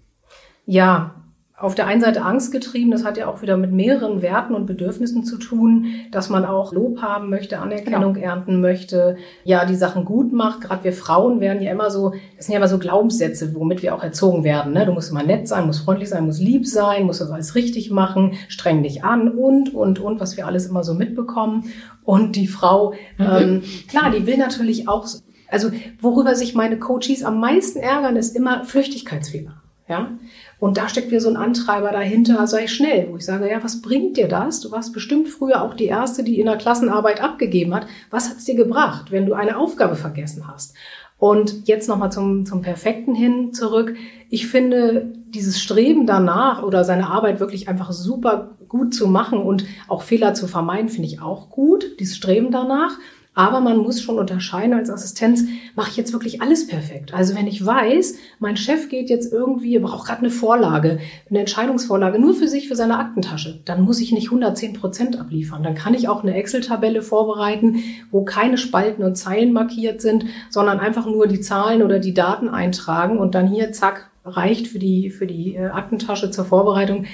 Ja, 0.65 1.15
auf 1.59 1.75
der 1.75 1.87
einen 1.87 1.99
Seite 1.99 2.23
Angst 2.23 2.53
getrieben, 2.53 2.89
das 2.89 3.03
hat 3.03 3.17
ja 3.17 3.27
auch 3.27 3.41
wieder 3.41 3.57
mit 3.57 3.73
mehreren 3.73 4.21
Werten 4.21 4.53
und 4.53 4.65
Bedürfnissen 4.65 5.25
zu 5.25 5.37
tun, 5.37 5.87
dass 6.09 6.29
man 6.29 6.45
auch 6.45 6.71
Lob 6.71 7.01
haben 7.01 7.29
möchte, 7.29 7.59
Anerkennung 7.59 8.13
genau. 8.13 8.25
ernten 8.25 8.61
möchte, 8.61 9.17
ja, 9.43 9.65
die 9.65 9.75
Sachen 9.75 10.05
gut 10.05 10.31
macht. 10.31 10.61
Gerade 10.61 10.85
wir 10.85 10.93
Frauen 10.93 11.41
werden 11.41 11.61
ja 11.61 11.71
immer 11.71 11.91
so, 11.91 12.13
das 12.37 12.45
sind 12.45 12.53
ja 12.53 12.59
immer 12.59 12.69
so 12.69 12.79
Glaubenssätze, 12.79 13.53
womit 13.55 13.83
wir 13.83 13.93
auch 13.93 14.03
erzogen 14.03 14.45
werden. 14.45 14.71
Ne? 14.71 14.85
Du 14.85 14.93
musst 14.93 15.11
immer 15.11 15.23
nett 15.23 15.49
sein, 15.49 15.65
musst 15.65 15.83
freundlich 15.83 16.07
sein, 16.07 16.25
musst 16.25 16.41
lieb 16.41 16.65
sein, 16.65 17.05
musst 17.05 17.19
das 17.19 17.29
alles 17.29 17.55
richtig 17.55 17.91
machen, 17.91 18.35
streng 18.47 18.81
dich 18.81 19.03
an 19.03 19.27
und, 19.27 19.73
und, 19.73 19.99
und, 19.99 20.21
was 20.21 20.37
wir 20.37 20.47
alles 20.47 20.67
immer 20.67 20.85
so 20.85 20.93
mitbekommen. 20.93 21.65
Und 22.05 22.37
die 22.37 22.47
Frau, 22.47 22.93
mhm. 23.17 23.25
ähm, 23.37 23.63
klar, 23.89 24.11
die 24.11 24.25
will 24.25 24.37
natürlich 24.37 24.87
auch, 24.87 25.05
also 25.49 25.71
worüber 25.99 26.35
sich 26.35 26.55
meine 26.55 26.79
Coaches 26.79 27.23
am 27.23 27.41
meisten 27.41 27.79
ärgern, 27.79 28.15
ist 28.15 28.33
immer 28.33 28.63
Flüchtigkeitsfehler. 28.63 29.61
Ja, 29.89 30.11
und 30.59 30.77
da 30.77 30.87
steckt 30.87 31.09
wieder 31.09 31.19
so 31.19 31.29
ein 31.29 31.35
Antreiber 31.35 31.91
dahinter, 31.91 32.45
sei 32.45 32.67
schnell, 32.67 33.07
wo 33.09 33.17
ich 33.17 33.25
sage, 33.25 33.49
ja, 33.49 33.63
was 33.63 33.81
bringt 33.81 34.17
dir 34.17 34.27
das? 34.27 34.61
Du 34.61 34.71
warst 34.71 34.93
bestimmt 34.93 35.27
früher 35.29 35.63
auch 35.63 35.73
die 35.73 35.87
Erste, 35.87 36.23
die 36.23 36.39
in 36.39 36.45
der 36.45 36.57
Klassenarbeit 36.57 37.21
abgegeben 37.21 37.73
hat. 37.73 37.87
Was 38.11 38.29
hat's 38.29 38.45
dir 38.45 38.53
gebracht, 38.53 39.11
wenn 39.11 39.25
du 39.25 39.33
eine 39.33 39.57
Aufgabe 39.57 39.95
vergessen 39.95 40.47
hast? 40.47 40.75
Und 41.17 41.67
jetzt 41.67 41.89
nochmal 41.89 42.11
zum, 42.11 42.45
zum 42.45 42.61
Perfekten 42.61 43.15
hin 43.15 43.51
zurück. 43.51 43.95
Ich 44.29 44.47
finde, 44.47 45.11
dieses 45.29 45.59
Streben 45.59 46.05
danach 46.05 46.61
oder 46.61 46.83
seine 46.83 47.09
Arbeit 47.09 47.39
wirklich 47.39 47.67
einfach 47.67 47.91
super 47.91 48.51
gut 48.67 48.93
zu 48.93 49.07
machen 49.07 49.39
und 49.39 49.65
auch 49.87 50.03
Fehler 50.03 50.35
zu 50.35 50.47
vermeiden, 50.47 50.89
finde 50.89 51.09
ich 51.09 51.19
auch 51.19 51.49
gut. 51.49 51.99
Dieses 51.99 52.15
Streben 52.15 52.51
danach. 52.51 52.91
Aber 53.39 53.61
man 53.61 53.77
muss 53.77 54.01
schon 54.01 54.19
unterscheiden 54.19 54.73
als 54.73 54.89
Assistenz, 54.89 55.45
mache 55.73 55.91
ich 55.91 55.95
jetzt 55.95 56.11
wirklich 56.11 56.41
alles 56.41 56.67
perfekt? 56.67 57.13
Also 57.13 57.35
wenn 57.35 57.47
ich 57.47 57.65
weiß, 57.65 58.17
mein 58.39 58.57
Chef 58.57 58.89
geht 58.89 59.09
jetzt 59.09 59.31
irgendwie, 59.31 59.79
braucht 59.79 60.07
gerade 60.07 60.19
eine 60.19 60.29
Vorlage, 60.29 60.99
eine 61.29 61.39
Entscheidungsvorlage 61.39 62.19
nur 62.19 62.33
für 62.33 62.49
sich, 62.49 62.67
für 62.67 62.75
seine 62.75 62.99
Aktentasche, 62.99 63.61
dann 63.63 63.83
muss 63.83 64.01
ich 64.01 64.11
nicht 64.11 64.25
110 64.25 64.73
Prozent 64.73 65.17
abliefern. 65.17 65.63
Dann 65.63 65.73
kann 65.73 65.93
ich 65.93 66.09
auch 66.09 66.21
eine 66.21 66.33
Excel-Tabelle 66.33 67.01
vorbereiten, 67.01 67.81
wo 68.11 68.25
keine 68.25 68.57
Spalten 68.57 69.03
und 69.03 69.15
Zeilen 69.15 69.53
markiert 69.53 70.01
sind, 70.01 70.25
sondern 70.49 70.81
einfach 70.81 71.05
nur 71.05 71.25
die 71.25 71.39
Zahlen 71.39 71.81
oder 71.81 71.99
die 71.99 72.13
Daten 72.13 72.49
eintragen 72.49 73.17
und 73.19 73.35
dann 73.35 73.47
hier, 73.47 73.71
zack, 73.71 74.09
reicht 74.25 74.67
für 74.67 74.79
die, 74.79 75.11
für 75.11 75.27
die 75.27 75.55
äh, 75.55 75.67
Aktentasche 75.67 76.29
zur 76.29 76.43
Vorbereitung 76.43 77.05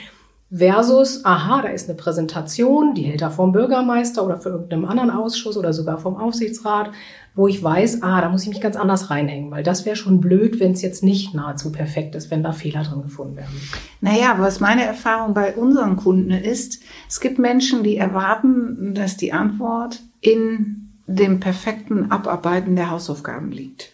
versus, 0.52 1.26
aha, 1.26 1.62
da 1.64 1.70
ist 1.70 1.90
eine 1.90 1.98
Präsentation, 1.98 2.94
die 2.94 3.04
hält 3.04 3.22
er 3.22 3.32
vom 3.32 3.52
Bürgermeister 3.52 4.24
oder 4.24 4.38
für 4.38 4.50
irgendeinem 4.50 4.86
anderen 4.86 5.10
Ausschuss 5.10 5.58
oder 5.58 5.74
sogar 5.74 5.98
vom 5.98 6.18
Aufsichtsrat, 6.18 6.92
wo 7.34 7.48
ich 7.48 7.62
weiß, 7.62 8.04
ah, 8.04 8.22
da 8.22 8.30
muss 8.30 8.44
ich 8.44 8.50
mich 8.50 8.62
ganz 8.62 8.78
anders 8.78 9.10
reinhängen, 9.10 9.52
weil 9.52 9.64
das 9.64 9.86
wäre 9.86 9.96
schon 9.96 10.22
blöd, 10.22 10.60
wenn 10.60 10.72
es 10.72 10.82
jetzt 10.82 11.04
nicht 11.04 11.34
nahezu 11.34 11.72
perfekt 11.72 12.16
ist, 12.16 12.32
wenn 12.32 12.44
da 12.44 12.54
Fehler 12.54 12.84
drin 12.84 13.02
gefunden 13.02 13.36
werden. 13.36 13.60
Naja, 14.00 14.36
was 14.38 14.60
meine 14.60 14.86
Erfahrung 14.86 15.34
bei 15.34 15.56
unseren 15.56 15.98
Kunden 15.98 16.32
ist, 16.32 16.82
es 17.10 17.20
gibt 17.20 17.40
Menschen, 17.40 17.84
die 17.84 17.98
erwarten, 17.98 18.94
dass 18.94 19.18
die 19.18 19.34
Antwort 19.34 20.02
in 20.22 20.92
dem 21.08 21.40
perfekten 21.40 22.12
Abarbeiten 22.12 22.76
der 22.76 22.90
Hausaufgaben 22.90 23.52
liegt. 23.52 23.92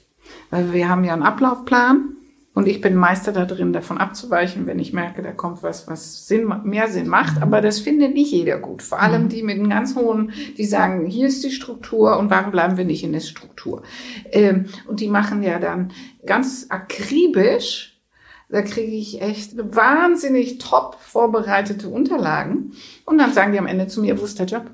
Weil 0.50 0.72
wir 0.72 0.88
haben 0.88 1.04
ja 1.04 1.14
einen 1.14 1.24
Ablaufplan 1.24 2.10
und 2.54 2.68
ich 2.68 2.82
bin 2.82 2.96
Meister 2.96 3.32
da 3.32 3.46
drin, 3.46 3.72
davon 3.72 3.98
abzuweichen, 3.98 4.68
wenn 4.68 4.78
ich 4.78 4.92
merke, 4.92 5.22
da 5.22 5.32
kommt 5.32 5.64
was, 5.64 5.88
was 5.88 6.28
Sinn, 6.28 6.54
mehr 6.64 6.90
Sinn 6.90 7.08
macht. 7.08 7.42
Aber 7.42 7.62
das 7.62 7.80
findet 7.80 8.14
nicht 8.14 8.32
jeder 8.32 8.58
gut. 8.58 8.82
Vor 8.82 9.00
allem 9.00 9.30
die 9.30 9.42
mit 9.42 9.58
einem 9.58 9.70
ganz 9.70 9.96
hohen, 9.96 10.34
die 10.58 10.66
sagen, 10.66 11.06
hier 11.06 11.28
ist 11.28 11.46
die 11.46 11.52
Struktur 11.52 12.18
und 12.18 12.30
warum 12.30 12.52
bleiben 12.52 12.76
wir 12.76 12.84
nicht 12.84 13.06
in 13.06 13.14
der 13.14 13.22
Struktur? 13.22 13.84
Ähm, 14.32 14.66
und 14.86 15.00
die 15.00 15.08
machen 15.08 15.44
ja 15.44 15.60
dann 15.60 15.94
ganz 16.26 16.66
akribisch, 16.68 18.02
da 18.50 18.62
kriege 18.62 18.92
ich 18.92 19.22
echt 19.22 19.54
wahnsinnig 19.56 20.58
top 20.58 20.98
vorbereitete 21.00 21.88
Unterlagen. 21.88 22.74
Und 23.06 23.18
dann 23.18 23.32
sagen 23.32 23.54
die 23.54 23.60
am 23.60 23.68
Ende 23.68 23.88
zu 23.88 24.02
mir, 24.02 24.20
wo 24.20 24.26
ist 24.26 24.40
der 24.40 24.46
Job? 24.46 24.70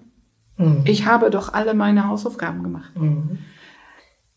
Mhm. 0.58 0.82
Ich 0.86 1.06
habe 1.06 1.30
doch 1.30 1.54
alle 1.54 1.76
meine 1.76 2.08
Hausaufgaben 2.08 2.64
gemacht. 2.64 2.90
Mhm. 2.96 3.38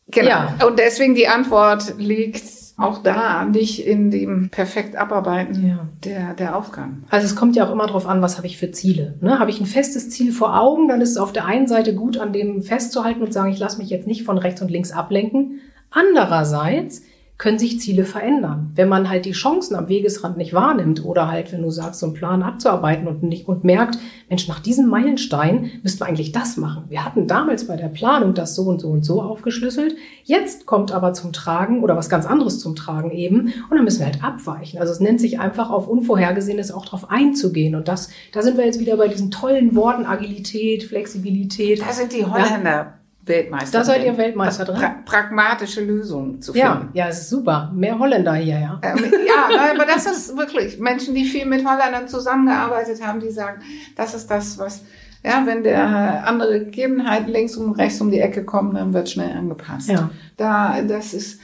Genau. 0.08 0.28
Ja. 0.28 0.58
Und 0.66 0.78
deswegen 0.78 1.14
die 1.14 1.28
Antwort 1.28 1.94
liegt 1.96 2.59
auch 2.80 3.02
da 3.02 3.44
nicht 3.44 3.86
in 3.86 4.10
dem 4.10 4.48
perfekt 4.50 4.96
Abarbeiten 4.96 5.68
ja. 5.68 5.88
der, 6.04 6.34
der 6.34 6.56
Aufgaben. 6.56 7.04
Also 7.10 7.26
es 7.26 7.36
kommt 7.36 7.56
ja 7.56 7.66
auch 7.66 7.72
immer 7.72 7.86
darauf 7.86 8.06
an, 8.06 8.22
was 8.22 8.36
habe 8.36 8.46
ich 8.46 8.58
für 8.58 8.70
Ziele. 8.70 9.14
Ne? 9.20 9.38
Habe 9.38 9.50
ich 9.50 9.60
ein 9.60 9.66
festes 9.66 10.10
Ziel 10.10 10.32
vor 10.32 10.58
Augen, 10.58 10.88
dann 10.88 11.00
ist 11.00 11.10
es 11.10 11.16
auf 11.16 11.32
der 11.32 11.46
einen 11.46 11.66
Seite 11.66 11.94
gut, 11.94 12.18
an 12.18 12.32
dem 12.32 12.62
festzuhalten 12.62 13.22
und 13.22 13.32
sagen, 13.32 13.52
ich 13.52 13.58
lasse 13.58 13.78
mich 13.78 13.90
jetzt 13.90 14.06
nicht 14.06 14.24
von 14.24 14.38
rechts 14.38 14.62
und 14.62 14.70
links 14.70 14.92
ablenken. 14.92 15.60
Andererseits 15.90 17.02
können 17.40 17.58
sich 17.58 17.80
Ziele 17.80 18.04
verändern. 18.04 18.70
Wenn 18.74 18.90
man 18.90 19.08
halt 19.08 19.24
die 19.24 19.32
Chancen 19.32 19.74
am 19.74 19.88
Wegesrand 19.88 20.36
nicht 20.36 20.52
wahrnimmt 20.52 21.02
oder 21.06 21.26
halt, 21.26 21.52
wenn 21.52 21.62
du 21.62 21.70
sagst, 21.70 21.98
so 21.98 22.06
einen 22.06 22.14
Plan 22.14 22.42
abzuarbeiten 22.42 23.08
und 23.08 23.22
nicht 23.22 23.48
und 23.48 23.64
merkt, 23.64 23.98
Mensch, 24.28 24.46
nach 24.46 24.60
diesem 24.60 24.88
Meilenstein 24.88 25.70
müssten 25.82 26.00
wir 26.00 26.06
eigentlich 26.06 26.32
das 26.32 26.58
machen. 26.58 26.84
Wir 26.90 27.02
hatten 27.02 27.26
damals 27.26 27.66
bei 27.66 27.76
der 27.76 27.88
Planung 27.88 28.34
das 28.34 28.54
so 28.54 28.64
und 28.64 28.82
so 28.82 28.88
und 28.88 29.06
so 29.06 29.22
aufgeschlüsselt. 29.22 29.96
Jetzt 30.22 30.66
kommt 30.66 30.92
aber 30.92 31.14
zum 31.14 31.32
Tragen 31.32 31.82
oder 31.82 31.96
was 31.96 32.10
ganz 32.10 32.26
anderes 32.26 32.60
zum 32.60 32.76
Tragen 32.76 33.10
eben 33.10 33.54
und 33.70 33.74
dann 33.74 33.84
müssen 33.84 34.00
wir 34.00 34.06
halt 34.06 34.22
abweichen. 34.22 34.78
Also 34.78 34.92
es 34.92 35.00
nennt 35.00 35.18
sich 35.18 35.40
einfach 35.40 35.70
auf 35.70 35.88
Unvorhergesehenes 35.88 36.70
auch 36.70 36.84
drauf 36.84 37.10
einzugehen 37.10 37.74
und 37.74 37.88
das, 37.88 38.10
da 38.32 38.42
sind 38.42 38.58
wir 38.58 38.66
jetzt 38.66 38.80
wieder 38.80 38.98
bei 38.98 39.08
diesen 39.08 39.30
tollen 39.30 39.74
Worten 39.74 40.04
Agilität, 40.04 40.84
Flexibilität. 40.84 41.80
Da 41.80 41.90
sind 41.94 42.12
die 42.12 42.26
Holländer. 42.26 42.70
Ja 42.70 42.99
Weltmeister. 43.22 43.78
Da 43.78 43.84
seid 43.84 44.04
ihr 44.04 44.16
Weltmeister 44.16 44.64
drin. 44.64 44.76
Pra 44.76 44.94
pragmatische 45.04 45.82
Lösungen 45.84 46.40
zu 46.40 46.52
finden. 46.52 46.90
Ja, 46.94 47.06
ja, 47.06 47.12
super. 47.12 47.70
Mehr 47.74 47.98
Holländer 47.98 48.34
hier, 48.34 48.58
ja. 48.58 48.80
Ähm, 48.82 49.04
ja, 49.26 49.72
aber 49.74 49.84
das 49.84 50.06
ist 50.06 50.36
wirklich 50.36 50.78
Menschen, 50.78 51.14
die 51.14 51.24
viel 51.24 51.46
mit 51.46 51.66
Holländern 51.66 52.08
zusammengearbeitet 52.08 53.04
haben, 53.06 53.20
die 53.20 53.30
sagen, 53.30 53.60
das 53.96 54.14
ist 54.14 54.30
das, 54.30 54.58
was, 54.58 54.82
ja, 55.22 55.42
wenn 55.44 55.62
der 55.62 56.26
andere 56.26 56.64
Gegebenheiten 56.64 57.30
links 57.30 57.56
und 57.56 57.72
rechts 57.72 58.00
um 58.00 58.10
die 58.10 58.20
Ecke 58.20 58.44
kommen, 58.44 58.74
dann 58.74 58.94
wird 58.94 59.10
schnell 59.10 59.36
angepasst. 59.36 59.90
Ja. 59.90 60.10
Da, 60.36 60.80
das 60.82 61.12
ist, 61.12 61.40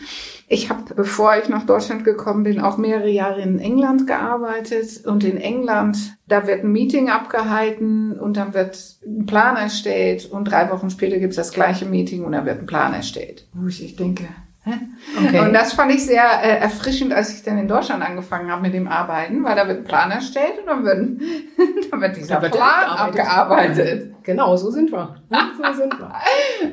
ich 0.48 0.70
habe, 0.70 0.94
bevor 0.94 1.36
ich 1.36 1.48
nach 1.48 1.66
Deutschland 1.66 2.04
gekommen 2.04 2.44
bin, 2.44 2.60
auch 2.60 2.78
mehrere 2.78 3.08
Jahre 3.08 3.40
in 3.40 3.58
England 3.58 4.06
gearbeitet. 4.06 5.04
Und 5.04 5.24
in 5.24 5.38
England, 5.38 6.16
da 6.28 6.46
wird 6.46 6.62
ein 6.62 6.70
Meeting 6.70 7.10
abgehalten 7.10 8.12
und 8.18 8.36
dann 8.36 8.54
wird 8.54 8.78
ein 9.04 9.26
Plan 9.26 9.56
erstellt. 9.56 10.26
Und 10.26 10.44
drei 10.44 10.70
Wochen 10.70 10.90
später 10.90 11.18
gibt 11.18 11.30
es 11.30 11.36
das 11.36 11.52
gleiche 11.52 11.86
Meeting 11.86 12.24
und 12.24 12.32
dann 12.32 12.46
wird 12.46 12.60
ein 12.60 12.66
Plan 12.66 12.94
erstellt. 12.94 13.48
Wo 13.54 13.66
ich 13.66 13.96
denke, 13.96 14.28
Okay. 14.66 15.40
Und 15.40 15.52
das 15.52 15.74
fand 15.74 15.92
ich 15.92 16.04
sehr 16.04 16.24
äh, 16.42 16.58
erfrischend, 16.58 17.12
als 17.12 17.32
ich 17.32 17.44
dann 17.44 17.56
in 17.56 17.68
Deutschland 17.68 18.02
angefangen 18.02 18.50
habe 18.50 18.62
mit 18.62 18.74
dem 18.74 18.88
Arbeiten, 18.88 19.44
weil 19.44 19.54
da 19.54 19.68
wird 19.68 19.78
ein 19.78 19.84
Plan 19.84 20.10
erstellt 20.10 20.58
und 20.60 20.66
dann 20.66 20.84
wird, 20.84 21.20
dann 21.90 22.00
wird 22.00 22.16
dieser 22.16 22.42
wird 22.42 22.52
Plan 22.52 22.84
abgearbeitet. 22.84 24.16
Genau, 24.24 24.56
so 24.56 24.72
sind 24.72 24.90
wir. 24.90 25.22
So 25.30 25.72
sind 25.72 25.96
wir. 26.00 26.12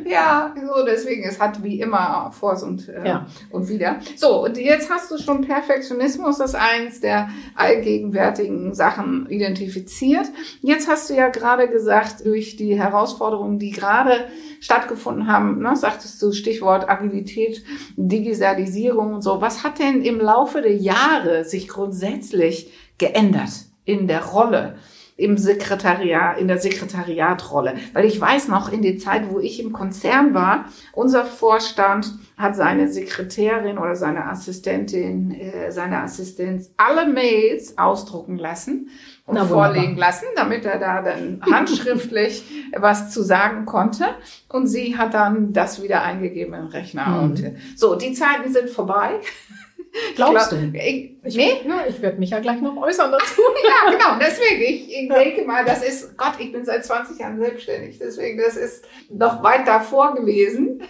ja, 0.11 0.55
so 0.55 0.83
deswegen, 0.83 1.23
es 1.23 1.39
hat 1.39 1.63
wie 1.63 1.79
immer 1.79 2.31
Vors 2.31 2.63
und, 2.63 2.89
äh, 2.89 3.07
ja. 3.07 3.27
und 3.51 3.69
wieder. 3.69 3.97
So, 4.15 4.45
und 4.45 4.57
jetzt 4.57 4.89
hast 4.89 5.11
du 5.11 5.19
schon 5.19 5.41
Perfektionismus 5.41 6.41
als 6.41 6.55
eins 6.55 6.99
der 6.99 7.29
allgegenwärtigen 7.53 8.73
Sachen 8.73 9.29
identifiziert. 9.29 10.25
Jetzt 10.61 10.89
hast 10.89 11.11
du 11.11 11.13
ja 11.13 11.29
gerade 11.29 11.69
gesagt, 11.69 12.25
durch 12.25 12.55
die 12.55 12.75
Herausforderungen, 12.75 13.59
die 13.59 13.69
gerade 13.69 14.25
stattgefunden 14.63 15.27
haben, 15.27 15.59
ne, 15.59 15.75
sagtest 15.75 16.21
du 16.21 16.31
Stichwort 16.31 16.89
Agilität, 16.89 17.65
Digitalisierung 17.97 19.15
und 19.15 19.21
so. 19.21 19.41
Was 19.41 19.65
hat 19.65 19.77
denn 19.77 20.01
im 20.01 20.21
Laufe 20.21 20.61
der 20.61 20.77
Jahre 20.77 21.43
sich 21.43 21.67
grundsätzlich 21.67 22.71
geändert 22.97 23.51
in 23.83 24.07
der 24.07 24.23
Rolle? 24.23 24.77
Im 25.15 25.37
Sekretariat, 25.37 26.39
in 26.39 26.47
der 26.47 26.57
Sekretariatrolle. 26.57 27.75
Weil 27.93 28.05
ich 28.05 28.19
weiß 28.19 28.47
noch, 28.47 28.71
in 28.71 28.81
der 28.81 28.97
Zeit, 28.97 29.29
wo 29.29 29.39
ich 29.39 29.59
im 29.59 29.71
Konzern 29.71 30.33
war, 30.33 30.65
unser 30.91 31.23
Vorstand 31.23 32.11
hat 32.35 32.55
seine 32.55 32.91
Sekretärin 32.91 33.77
oder 33.77 33.95
seine 33.95 34.25
Assistentin, 34.25 35.31
äh, 35.31 35.71
seine 35.71 36.01
Assistenz 36.01 36.71
alle 36.77 37.07
Mails 37.07 37.77
ausdrucken 37.77 38.37
lassen 38.37 38.89
und 39.25 39.35
Na, 39.35 39.45
vorlegen 39.45 39.97
lassen, 39.97 40.25
damit 40.35 40.65
er 40.65 40.79
da 40.79 41.01
dann 41.01 41.41
handschriftlich 41.51 42.43
was 42.75 43.11
zu 43.11 43.21
sagen 43.21 43.65
konnte. 43.65 44.05
Und 44.49 44.65
sie 44.65 44.97
hat 44.97 45.13
dann 45.13 45.53
das 45.53 45.83
wieder 45.83 46.01
eingegeben 46.01 46.55
im 46.55 46.67
Rechner. 46.67 47.07
Mhm. 47.07 47.23
Und 47.23 47.43
so, 47.75 47.95
die 47.95 48.13
Zeiten 48.13 48.51
sind 48.51 48.69
vorbei. 48.69 49.19
Glaubst 50.15 50.49
glaub, 50.49 50.61
du? 50.61 50.77
Ich, 50.77 51.11
ich, 51.23 51.35
nee? 51.35 51.61
Ja, 51.67 51.85
ich 51.87 52.01
werde 52.01 52.19
mich 52.19 52.31
ja 52.31 52.39
gleich 52.39 52.61
noch 52.61 52.75
äußern 52.75 53.11
dazu. 53.11 53.41
ja, 53.63 53.91
genau. 53.91 54.17
Deswegen, 54.19 54.61
ich, 54.61 54.91
ich 54.91 55.09
denke 55.09 55.45
mal, 55.45 55.63
das 55.63 55.83
ist, 55.83 56.17
Gott, 56.17 56.33
ich 56.39 56.51
bin 56.51 56.65
seit 56.65 56.83
20 56.83 57.19
Jahren 57.19 57.39
selbstständig. 57.39 57.99
Deswegen, 57.99 58.39
das 58.39 58.57
ist 58.57 58.85
noch 59.09 59.43
weit 59.43 59.67
davor 59.67 60.15
gewesen. 60.15 60.81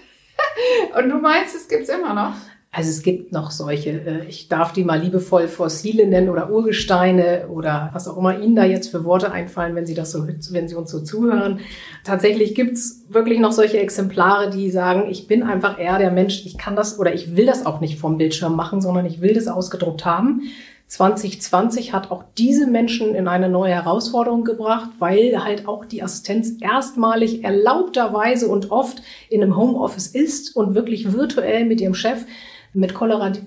Und 0.98 1.10
du 1.10 1.16
meinst, 1.16 1.56
es 1.56 1.68
gibt's 1.68 1.90
immer 1.90 2.14
noch? 2.14 2.36
Also 2.76 2.90
es 2.90 3.04
gibt 3.04 3.32
noch 3.32 3.52
solche, 3.52 3.92
äh, 3.92 4.26
ich 4.28 4.48
darf 4.48 4.74
die 4.74 4.84
mal 4.84 5.00
liebevoll 5.00 5.48
Fossile 5.48 6.08
nennen 6.08 6.30
oder 6.30 6.50
Urgesteine 6.50 7.48
oder 7.50 7.92
was 7.94 8.08
auch 8.08 8.18
immer 8.18 8.40
Ihnen 8.40 8.56
da 8.56 8.66
jetzt 8.66 8.90
für 8.90 9.06
Worte 9.06 9.32
einfallen, 9.32 9.76
wenn 9.76 9.86
Sie 9.86 9.94
das 9.94 10.12
so, 10.12 10.28
wenn 10.28 10.68
Sie 10.68 10.74
uns 10.74 10.90
so 10.90 11.00
zuhören. 11.00 11.60
Tatsächlich 12.04 12.56
gibt's 12.56 13.06
wirklich 13.10 13.40
noch 13.40 13.52
solche 13.52 13.78
Exemplare, 13.78 14.50
die 14.50 14.72
sagen, 14.72 15.08
ich 15.08 15.28
bin 15.28 15.44
einfach 15.44 15.78
eher 15.78 16.00
der 16.00 16.10
Mensch, 16.10 16.48
ich 16.48 16.58
kann 16.58 16.76
das 16.76 16.98
oder 16.98 17.14
ich 17.14 17.38
will 17.38 17.46
das 17.46 17.68
auch 17.68 17.80
nicht 17.80 18.00
vom 18.00 18.18
Bildschirm 18.18 18.56
machen, 18.56 18.82
sondern 18.82 19.06
ich 19.06 19.22
will 19.22 19.36
das 19.36 19.48
ausgedruckt 19.48 20.04
haben. 20.04 20.42
2020 20.88 21.94
hat 21.94 22.10
auch 22.10 22.24
diese 22.40 22.66
Menschen 22.66 23.14
in 23.14 23.28
eine 23.28 23.50
neue 23.50 23.74
Herausforderung 23.74 24.44
gebracht, 24.44 24.90
weil 24.98 25.44
halt 25.44 25.68
auch 25.68 25.86
die 25.86 26.02
Assistenz 26.02 26.60
erstmalig 26.60 27.44
erlaubterweise 27.44 28.48
und 28.48 28.72
oft 28.72 29.04
in 29.30 29.44
einem 29.44 29.56
Homeoffice 29.56 30.08
ist 30.08 30.56
und 30.56 30.74
wirklich 30.74 31.14
virtuell 31.14 31.66
mit 31.66 31.82
ihrem 31.82 31.94
Chef 31.94 32.26
mit 32.74 32.94
Kollaborativ, 32.94 33.44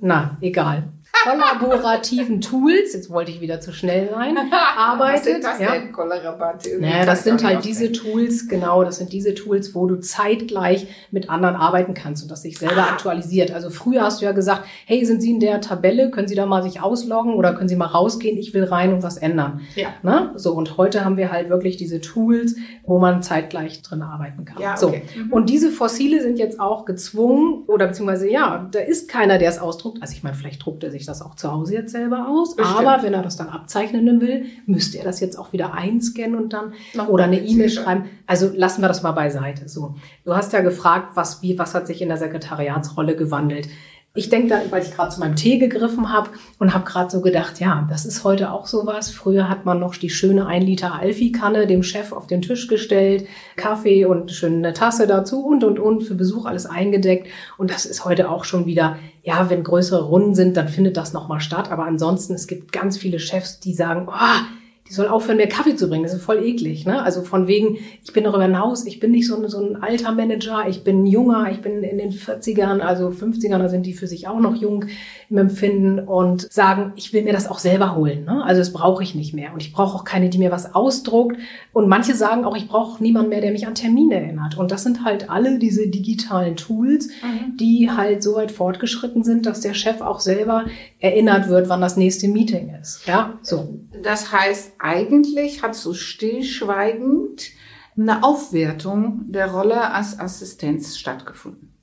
na, 0.00 0.36
egal 0.40 0.82
kollaborativen 1.22 2.40
Tools, 2.40 2.92
jetzt 2.92 3.10
wollte 3.10 3.30
ich 3.30 3.40
wieder 3.40 3.60
zu 3.60 3.72
schnell 3.72 4.10
sein, 4.10 4.36
arbeitet. 4.76 5.14
Was 5.14 5.24
sind 5.24 5.44
das 5.44 5.60
ja. 5.60 5.72
denn, 5.72 5.92
kollaborativ? 5.92 6.80
Naja, 6.80 7.04
das 7.04 7.24
sind 7.24 7.44
halt 7.44 7.64
diese 7.64 7.92
Tools, 7.92 8.48
genau, 8.48 8.84
das 8.84 8.98
sind 8.98 9.12
diese 9.12 9.34
Tools, 9.34 9.74
wo 9.74 9.86
du 9.86 9.96
zeitgleich 9.96 10.86
mit 11.10 11.30
anderen 11.30 11.56
arbeiten 11.56 11.94
kannst 11.94 12.22
und 12.22 12.30
das 12.30 12.42
sich 12.42 12.58
selber 12.58 12.82
ah. 12.82 12.92
aktualisiert. 12.92 13.52
Also 13.52 13.70
früher 13.70 14.02
hast 14.02 14.20
du 14.20 14.24
ja 14.24 14.32
gesagt, 14.32 14.64
hey, 14.86 15.04
sind 15.04 15.22
Sie 15.22 15.30
in 15.30 15.40
der 15.40 15.60
Tabelle, 15.60 16.10
können 16.10 16.28
Sie 16.28 16.34
da 16.34 16.46
mal 16.46 16.62
sich 16.62 16.82
ausloggen 16.82 17.34
oder 17.34 17.54
können 17.54 17.68
Sie 17.68 17.76
mal 17.76 17.86
rausgehen, 17.86 18.36
ich 18.38 18.54
will 18.54 18.64
rein 18.64 18.92
und 18.92 19.02
was 19.02 19.16
ändern. 19.16 19.60
Ja. 19.76 19.88
Na? 20.02 20.32
So, 20.36 20.52
und 20.54 20.76
heute 20.76 21.04
haben 21.04 21.16
wir 21.16 21.30
halt 21.30 21.48
wirklich 21.48 21.76
diese 21.76 22.00
Tools, 22.00 22.56
wo 22.84 22.98
man 22.98 23.22
zeitgleich 23.22 23.82
drin 23.82 24.02
arbeiten 24.02 24.44
kann. 24.44 24.60
Ja, 24.60 24.74
okay. 24.80 25.02
So. 25.14 25.20
Mhm. 25.20 25.32
Und 25.32 25.50
diese 25.50 25.70
Fossile 25.70 26.20
sind 26.20 26.38
jetzt 26.38 26.60
auch 26.60 26.84
gezwungen, 26.84 27.64
oder 27.66 27.86
beziehungsweise 27.86 28.28
ja, 28.28 28.68
da 28.70 28.80
ist 28.80 29.08
keiner, 29.08 29.38
der 29.38 29.48
es 29.48 29.58
ausdruckt. 29.58 30.02
Also 30.02 30.14
ich 30.14 30.22
meine, 30.22 30.34
vielleicht 30.34 30.64
druckt 30.64 30.84
er 30.84 30.90
sich 30.90 31.03
das 31.06 31.22
auch 31.22 31.34
zu 31.34 31.50
Hause 31.50 31.74
jetzt 31.74 31.92
selber 31.92 32.28
aus. 32.28 32.56
Bestimmt. 32.56 32.78
Aber 32.78 33.02
wenn 33.02 33.14
er 33.14 33.22
das 33.22 33.36
dann 33.36 33.48
abzeichnen 33.48 34.20
will, 34.20 34.46
müsste 34.66 34.98
er 34.98 35.04
das 35.04 35.20
jetzt 35.20 35.38
auch 35.38 35.52
wieder 35.52 35.74
einscannen 35.74 36.36
und 36.36 36.52
dann 36.52 36.72
Noch 36.94 37.08
oder 37.08 37.24
eine 37.24 37.40
E-Mail 37.40 37.70
schreiben. 37.70 38.04
Also 38.26 38.50
lassen 38.54 38.82
wir 38.82 38.88
das 38.88 39.02
mal 39.02 39.12
beiseite. 39.12 39.68
So, 39.68 39.94
du 40.24 40.34
hast 40.34 40.52
ja 40.52 40.60
gefragt, 40.60 41.16
was 41.16 41.42
wie 41.42 41.58
was 41.58 41.74
hat 41.74 41.86
sich 41.86 42.02
in 42.02 42.08
der 42.08 42.16
Sekretariatsrolle 42.16 43.16
gewandelt. 43.16 43.68
Ich 44.16 44.28
denke 44.28 44.46
da, 44.46 44.60
weil 44.70 44.84
ich 44.84 44.92
gerade 44.92 45.12
zu 45.12 45.18
meinem 45.18 45.34
Tee 45.34 45.58
gegriffen 45.58 46.12
habe 46.12 46.30
und 46.60 46.72
habe 46.72 46.84
gerade 46.84 47.10
so 47.10 47.20
gedacht, 47.20 47.58
ja, 47.58 47.84
das 47.90 48.04
ist 48.04 48.22
heute 48.22 48.52
auch 48.52 48.68
sowas. 48.68 49.10
Früher 49.10 49.48
hat 49.48 49.64
man 49.64 49.80
noch 49.80 49.96
die 49.96 50.08
schöne 50.08 50.46
1 50.46 50.64
Liter 50.64 50.94
Alfi-Kanne 50.94 51.66
dem 51.66 51.82
Chef 51.82 52.12
auf 52.12 52.28
den 52.28 52.40
Tisch 52.40 52.68
gestellt, 52.68 53.26
Kaffee 53.56 54.04
und 54.04 54.30
schön 54.30 54.58
eine 54.64 54.72
Tasse 54.72 55.08
dazu 55.08 55.44
und 55.44 55.64
und 55.64 55.80
und 55.80 56.02
für 56.02 56.14
Besuch 56.14 56.46
alles 56.46 56.64
eingedeckt. 56.64 57.26
Und 57.58 57.72
das 57.72 57.86
ist 57.86 58.04
heute 58.04 58.30
auch 58.30 58.44
schon 58.44 58.66
wieder, 58.66 58.98
ja, 59.24 59.50
wenn 59.50 59.64
größere 59.64 60.04
Runden 60.04 60.36
sind, 60.36 60.56
dann 60.56 60.68
findet 60.68 60.96
das 60.96 61.12
nochmal 61.12 61.40
statt. 61.40 61.72
Aber 61.72 61.84
ansonsten, 61.84 62.34
es 62.34 62.46
gibt 62.46 62.70
ganz 62.70 62.96
viele 62.96 63.18
Chefs, 63.18 63.58
die 63.58 63.74
sagen, 63.74 64.06
oh, 64.08 64.44
die 64.88 64.92
soll 64.92 65.08
aufhören, 65.08 65.38
mir 65.38 65.48
Kaffee 65.48 65.76
zu 65.76 65.88
bringen. 65.88 66.02
Das 66.02 66.12
ist 66.12 66.22
voll 66.22 66.44
eklig. 66.44 66.84
Ne? 66.84 67.02
Also 67.02 67.22
von 67.22 67.46
wegen, 67.46 67.78
ich 68.04 68.12
bin 68.12 68.24
darüber 68.24 68.42
hinaus, 68.42 68.84
ich 68.84 69.00
bin 69.00 69.12
nicht 69.12 69.26
so 69.26 69.36
ein, 69.36 69.48
so 69.48 69.58
ein 69.58 69.82
alter 69.82 70.12
Manager, 70.12 70.64
ich 70.68 70.84
bin 70.84 71.06
junger, 71.06 71.50
ich 71.50 71.62
bin 71.62 71.82
in 71.82 71.96
den 71.96 72.12
40ern, 72.12 72.80
also 72.80 73.08
50ern, 73.08 73.58
da 73.58 73.70
sind 73.70 73.86
die 73.86 73.94
für 73.94 74.06
sich 74.06 74.28
auch 74.28 74.40
noch 74.40 74.54
jung 74.54 74.84
im 75.30 75.38
Empfinden 75.38 76.00
und 76.00 76.52
sagen, 76.52 76.92
ich 76.96 77.14
will 77.14 77.24
mir 77.24 77.32
das 77.32 77.48
auch 77.48 77.60
selber 77.60 77.96
holen. 77.96 78.26
Ne? 78.26 78.44
Also 78.44 78.60
das 78.60 78.74
brauche 78.74 79.02
ich 79.02 79.14
nicht 79.14 79.32
mehr. 79.32 79.54
Und 79.54 79.62
ich 79.62 79.72
brauche 79.72 79.96
auch 79.96 80.04
keine, 80.04 80.28
die 80.28 80.36
mir 80.36 80.50
was 80.50 80.74
ausdruckt. 80.74 81.38
Und 81.72 81.88
manche 81.88 82.14
sagen 82.14 82.44
auch, 82.44 82.56
ich 82.56 82.68
brauche 82.68 83.02
niemanden 83.02 83.30
mehr, 83.30 83.40
der 83.40 83.52
mich 83.52 83.66
an 83.66 83.74
Termine 83.74 84.16
erinnert. 84.16 84.58
Und 84.58 84.70
das 84.70 84.82
sind 84.82 85.02
halt 85.02 85.30
alle 85.30 85.58
diese 85.58 85.88
digitalen 85.88 86.56
Tools, 86.56 87.08
mhm. 87.08 87.56
die 87.56 87.90
halt 87.90 88.22
so 88.22 88.34
weit 88.34 88.52
fortgeschritten 88.52 89.24
sind, 89.24 89.46
dass 89.46 89.62
der 89.62 89.72
Chef 89.72 90.02
auch 90.02 90.20
selber 90.20 90.66
erinnert 91.00 91.48
wird, 91.48 91.70
wann 91.70 91.80
das 91.80 91.96
nächste 91.96 92.28
Meeting 92.28 92.74
ist. 92.80 93.06
Ja, 93.06 93.38
so. 93.40 93.78
Das 94.02 94.30
heißt, 94.30 94.73
eigentlich 94.78 95.62
hat 95.62 95.74
so 95.74 95.94
stillschweigend 95.94 97.50
eine 97.96 98.24
Aufwertung 98.24 99.26
der 99.28 99.50
Rolle 99.50 99.92
als 99.92 100.18
Assistenz 100.18 100.96
stattgefunden. 100.96 101.74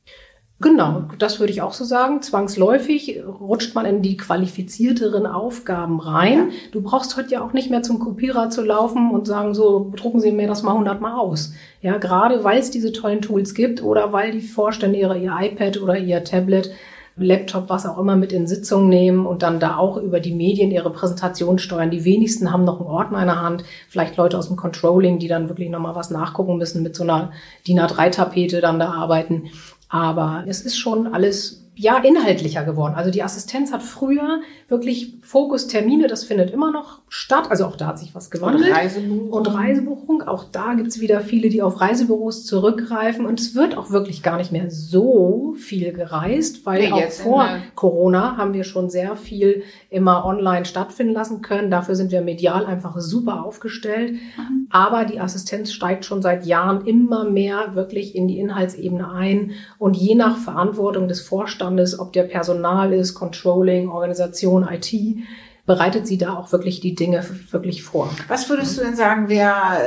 Genau, 0.61 1.05
das 1.17 1.39
würde 1.39 1.51
ich 1.51 1.63
auch 1.63 1.73
so 1.73 1.83
sagen. 1.83 2.21
Zwangsläufig 2.21 3.23
rutscht 3.25 3.73
man 3.73 3.87
in 3.87 4.03
die 4.03 4.15
qualifizierteren 4.15 5.25
Aufgaben 5.25 5.99
rein. 5.99 6.37
Ja. 6.37 6.47
Du 6.71 6.81
brauchst 6.83 7.17
heute 7.17 7.31
ja 7.31 7.41
auch 7.41 7.53
nicht 7.53 7.71
mehr 7.71 7.81
zum 7.81 7.97
Kopierer 7.97 8.51
zu 8.51 8.61
laufen 8.61 9.09
und 9.09 9.25
sagen, 9.25 9.55
so, 9.55 9.91
drucken 9.95 10.19
Sie 10.19 10.31
mir 10.31 10.47
das 10.47 10.61
mal 10.61 10.73
hundertmal 10.73 11.13
aus. 11.13 11.53
Ja, 11.81 11.97
gerade 11.97 12.43
weil 12.43 12.59
es 12.59 12.69
diese 12.69 12.91
tollen 12.91 13.21
Tools 13.21 13.55
gibt 13.55 13.81
oder 13.81 14.13
weil 14.13 14.31
die 14.33 14.41
Vorstände 14.41 14.99
ihre, 14.99 15.17
ihr 15.17 15.35
iPad 15.39 15.81
oder 15.81 15.97
ihr 15.97 16.23
Tablet 16.23 16.69
Laptop, 17.17 17.69
was 17.69 17.85
auch 17.85 17.97
immer 17.97 18.15
mit 18.15 18.31
in 18.31 18.47
Sitzungen 18.47 18.89
nehmen 18.89 19.25
und 19.25 19.43
dann 19.43 19.59
da 19.59 19.77
auch 19.77 19.97
über 19.97 20.19
die 20.19 20.33
Medien 20.33 20.71
ihre 20.71 20.91
Präsentation 20.91 21.59
steuern. 21.59 21.91
Die 21.91 22.05
wenigsten 22.05 22.51
haben 22.51 22.63
noch 22.63 22.79
einen 22.79 22.89
Ordner 22.89 23.19
in 23.19 23.27
der 23.27 23.41
Hand. 23.41 23.63
Vielleicht 23.89 24.17
Leute 24.17 24.37
aus 24.37 24.47
dem 24.47 24.57
Controlling, 24.57 25.19
die 25.19 25.27
dann 25.27 25.49
wirklich 25.49 25.69
nochmal 25.69 25.95
was 25.95 26.09
nachgucken 26.09 26.57
müssen, 26.57 26.83
mit 26.83 26.95
so 26.95 27.03
einer 27.03 27.31
DIN 27.67 27.79
A3-Tapete 27.79 28.61
dann 28.61 28.79
da 28.79 28.91
arbeiten. 28.91 29.49
Aber 29.89 30.45
es 30.47 30.61
ist 30.61 30.77
schon 30.77 31.13
alles 31.13 31.69
ja 31.75 31.97
inhaltlicher 31.97 32.63
geworden. 32.63 32.95
Also 32.95 33.11
die 33.11 33.23
Assistenz 33.23 33.71
hat 33.71 33.81
früher 33.81 34.41
wirklich 34.67 35.15
Fokus 35.21 35.67
Termine, 35.67 36.07
das 36.07 36.25
findet 36.25 36.51
immer 36.51 36.71
noch 36.71 36.99
statt. 37.07 37.49
Also 37.49 37.65
auch 37.65 37.75
da 37.75 37.87
hat 37.87 37.99
sich 37.99 38.13
was 38.13 38.29
gewandelt. 38.29 38.67
Und 38.67 38.75
Reisebuchung. 38.75 39.29
Und 39.31 39.53
Reisebuchung. 39.53 40.21
Auch 40.23 40.45
da 40.51 40.73
gibt's 40.73 40.99
wieder 40.99 41.21
viele, 41.21 41.49
die 41.49 41.61
auf 41.61 41.79
Reisebüros 41.79 42.45
zurückgreifen. 42.45 43.25
Und 43.25 43.39
es 43.39 43.55
wird 43.55 43.77
auch 43.77 43.89
wirklich 43.89 44.21
gar 44.21 44.37
nicht 44.37 44.51
mehr 44.51 44.69
so 44.69 45.55
viel 45.57 45.93
gereist, 45.93 46.65
weil 46.65 46.81
nee, 46.81 46.91
auch 46.91 47.09
vor 47.09 47.47
Corona 47.75 48.37
haben 48.37 48.53
wir 48.53 48.63
schon 48.63 48.89
sehr 48.89 49.15
viel 49.15 49.63
immer 49.89 50.25
online 50.25 50.65
stattfinden 50.65 51.13
lassen 51.13 51.41
können. 51.41 51.71
Dafür 51.71 51.95
sind 51.95 52.11
wir 52.11 52.21
medial 52.21 52.65
einfach 52.65 52.99
super 52.99 53.45
aufgestellt. 53.45 54.13
Mhm. 54.13 54.67
Aber 54.69 55.05
die 55.05 55.19
Assistenz 55.19 55.71
steigt 55.71 56.05
schon 56.05 56.21
seit 56.21 56.45
Jahren 56.45 56.85
immer 56.85 57.23
mehr 57.23 57.75
wirklich 57.75 58.15
in 58.15 58.27
die 58.27 58.39
Inhaltsebene 58.39 59.11
ein. 59.11 59.51
Und 59.77 59.95
je 59.95 60.15
nach 60.15 60.37
Verantwortung 60.37 61.07
des 61.07 61.21
Vorstandes, 61.61 61.99
ob 61.99 62.11
der 62.13 62.23
Personal 62.23 62.91
ist, 62.91 63.13
Controlling, 63.13 63.89
Organisation, 63.89 64.67
IT, 64.67 64.91
bereitet 65.67 66.07
sie 66.07 66.17
da 66.17 66.33
auch 66.33 66.51
wirklich 66.51 66.79
die 66.79 66.95
Dinge 66.95 67.23
wirklich 67.51 67.83
vor. 67.83 68.09
Was 68.27 68.49
würdest 68.49 68.79
du 68.79 68.83
denn 68.83 68.95
sagen, 68.95 69.29
wäre 69.29 69.77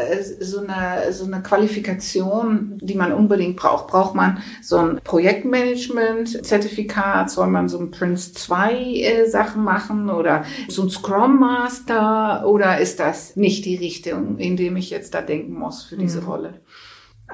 so 0.40 0.60
eine, 0.60 1.12
so 1.12 1.24
eine 1.24 1.42
Qualifikation, 1.42 2.78
die 2.80 2.94
man 2.94 3.12
unbedingt 3.12 3.56
braucht? 3.56 3.88
Braucht 3.88 4.14
man 4.14 4.38
so 4.62 4.78
ein 4.78 5.00
Projektmanagement-Zertifikat? 5.02 7.28
Soll 7.28 7.48
man 7.48 7.68
so 7.68 7.80
ein 7.80 7.90
Prince 7.90 8.34
2 8.34 8.72
äh, 8.72 9.28
Sachen 9.28 9.64
machen 9.64 10.10
oder 10.10 10.44
so 10.68 10.82
ein 10.82 10.90
Scrum 10.90 11.40
Master? 11.40 12.46
Oder 12.46 12.78
ist 12.78 13.00
das 13.00 13.34
nicht 13.34 13.64
die 13.64 13.74
Richtung, 13.74 14.38
in 14.38 14.56
dem 14.56 14.76
ich 14.76 14.90
jetzt 14.90 15.12
da 15.12 15.22
denken 15.22 15.54
muss 15.54 15.82
für 15.82 15.96
diese 15.96 16.20
mhm. 16.20 16.28
Rolle? 16.28 16.54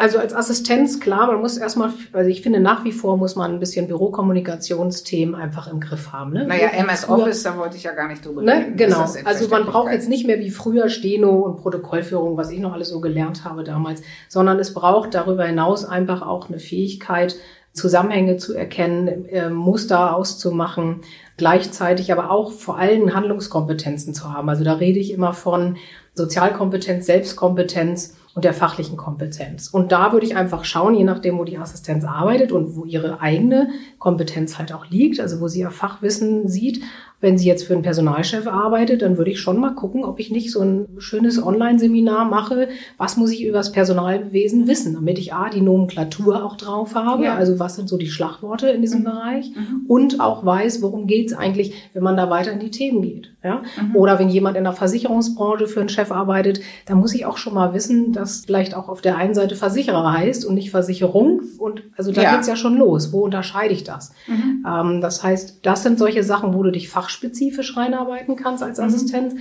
Also 0.01 0.19
als 0.19 0.35
Assistenz, 0.35 0.99
klar, 0.99 1.27
man 1.27 1.43
muss 1.43 1.59
erstmal, 1.59 1.93
also 2.15 2.31
ich 2.31 2.41
finde 2.41 2.59
nach 2.59 2.85
wie 2.85 2.93
vor 2.93 3.19
muss 3.19 3.37
man 3.37 3.53
ein 3.53 3.61
bisschen 3.61 3.87
Bürokommunikationsthemen 3.87 5.35
einfach 5.35 5.71
im 5.71 5.79
Griff 5.79 6.11
haben. 6.11 6.33
Ne? 6.33 6.47
Naja, 6.47 6.69
MS 6.69 7.05
früher, 7.05 7.19
Office, 7.19 7.43
da 7.43 7.59
wollte 7.59 7.77
ich 7.77 7.83
ja 7.83 7.93
gar 7.93 8.09
nicht 8.09 8.25
drüber 8.25 8.41
ne? 8.41 8.53
reden. 8.53 8.77
Genau, 8.79 9.05
also 9.25 9.49
man 9.49 9.67
braucht 9.67 9.93
jetzt 9.93 10.09
nicht 10.09 10.27
mehr 10.27 10.39
wie 10.39 10.51
früher 10.51 10.89
Steno 10.89 11.41
und 11.41 11.59
Protokollführung, 11.59 12.39
was 12.39 12.51
ich 12.51 12.61
noch 12.61 12.73
alles 12.73 12.89
so 12.89 13.03
gelernt 13.03 13.45
habe 13.45 13.63
damals, 13.63 14.01
sondern 14.31 14.59
es 14.59 14.73
braucht 14.73 15.13
darüber 15.13 15.45
hinaus 15.45 15.85
einfach 15.85 16.23
auch 16.23 16.49
eine 16.49 16.61
Fähigkeit, 16.61 17.37
Zusammenhänge 17.75 18.39
zu 18.39 18.55
erkennen, 18.55 19.27
äh, 19.27 19.51
Muster 19.51 20.17
auszumachen, 20.17 21.03
gleichzeitig 21.37 22.11
aber 22.11 22.31
auch 22.31 22.53
vor 22.53 22.79
allem 22.79 23.15
Handlungskompetenzen 23.15 24.15
zu 24.15 24.33
haben. 24.33 24.49
Also 24.49 24.65
da 24.65 24.73
rede 24.73 24.99
ich 24.99 25.13
immer 25.13 25.35
von 25.35 25.77
Sozialkompetenz, 26.15 27.05
Selbstkompetenz, 27.05 28.17
und 28.35 28.45
der 28.45 28.55
fachlichen 28.55 28.97
Kompetenz. 28.97 29.69
Und 29.69 29.93
da 29.93 30.13
würde 30.13 30.27
ich 30.27 30.37
einfach 30.37 30.65
schauen, 30.65 30.95
je 30.95 31.05
nachdem, 31.05 31.39
wo 31.39 31.45
die 31.45 31.59
Assistenz 31.59 32.05
arbeitet 32.05 32.53
und 32.53 32.77
wo 32.77 32.85
ihre 32.85 33.21
eigene 33.21 33.71
Kompetenz 33.99 34.59
halt 34.59 34.73
auch 34.73 34.87
liegt, 34.87 35.21
also 35.21 35.41
wo 35.41 35.49
sie 35.49 35.61
ihr 35.61 35.71
Fachwissen 35.71 36.47
sieht, 36.47 36.83
wenn 37.21 37.37
sie 37.37 37.47
jetzt 37.47 37.65
für 37.65 37.75
einen 37.75 37.83
Personalchef 37.83 38.47
arbeitet, 38.47 39.03
dann 39.03 39.19
würde 39.19 39.31
ich 39.31 39.41
schon 39.41 39.61
mal 39.61 39.75
gucken, 39.75 40.05
ob 40.05 40.19
ich 40.21 40.31
nicht 40.31 40.51
so 40.51 40.61
ein 40.61 40.89
schönes 40.99 41.43
Online-Seminar 41.43 42.25
mache. 42.25 42.69
Was 42.97 43.17
muss 43.17 43.31
ich 43.31 43.45
über 43.45 43.59
das 43.59 43.73
Personalwesen 43.73 44.67
wissen, 44.67 44.95
damit 44.95 45.19
ich 45.19 45.35
A, 45.35 45.51
die 45.51 45.61
Nomenklatur 45.61 46.45
auch 46.45 46.57
drauf 46.57 46.95
habe, 46.95 47.25
ja. 47.25 47.35
also 47.35 47.59
was 47.59 47.77
sind 47.77 47.89
so 47.89 47.99
die 47.99 48.09
Schlagworte 48.09 48.69
in 48.71 48.81
diesem 48.81 49.01
mhm. 49.01 49.05
Bereich 49.05 49.51
mhm. 49.55 49.85
und 49.87 50.21
auch 50.21 50.45
weiß, 50.45 50.81
worum 50.83 51.07
geht's 51.07 51.33
eigentlich, 51.33 51.75
wenn 51.93 52.03
man 52.03 52.17
da 52.17 52.31
weiter 52.31 52.53
in 52.53 52.61
die 52.61 52.71
Themen 52.71 53.03
geht. 53.03 53.31
Ja? 53.43 53.63
Mhm. 53.81 53.97
Oder 53.97 54.19
wenn 54.19 54.29
jemand 54.29 54.57
in 54.57 54.65
der 54.65 54.73
Versicherungsbranche 54.73 55.67
für 55.67 55.81
einen 55.81 55.89
Chef 55.89 56.11
arbeitet, 56.13 56.61
dann 56.87 56.99
muss 56.99 57.15
ich 57.15 57.27
auch 57.27 57.37
schon 57.37 57.55
mal 57.55 57.75
wissen, 57.75 58.13
dass 58.13 58.45
vielleicht 58.47 58.75
auch 58.75 58.89
auf 58.89 59.01
der 59.01 59.17
einen 59.17 59.35
Seite 59.35 59.57
Versicherer 59.57 60.13
heißt 60.13 60.45
und 60.45 60.55
nicht 60.55 60.71
Versicherung. 60.71 61.41
Und 61.59 61.83
also 61.97 62.13
da 62.13 62.23
ja. 62.23 62.35
geht's 62.35 62.49
ja 62.49 62.57
schon 62.57 62.77
los. 62.77 63.13
Wo 63.13 63.21
unterscheide 63.21 63.75
ich 63.75 63.85
das? 63.85 64.13
Mhm. 64.27 64.67
Ähm, 64.67 65.01
das 65.01 65.23
heißt, 65.23 65.61
das 65.63 65.83
sind 65.83 65.99
solche 65.99 66.23
Sachen, 66.23 66.55
wo 66.55 66.63
du 66.63 66.71
dich 66.71 66.89
fach 66.89 67.10
fachspezifisch 67.11 67.77
reinarbeiten 67.77 68.37
kannst 68.37 68.63
als 68.63 68.79
mhm. 68.79 68.85
Assistenz. 68.85 69.35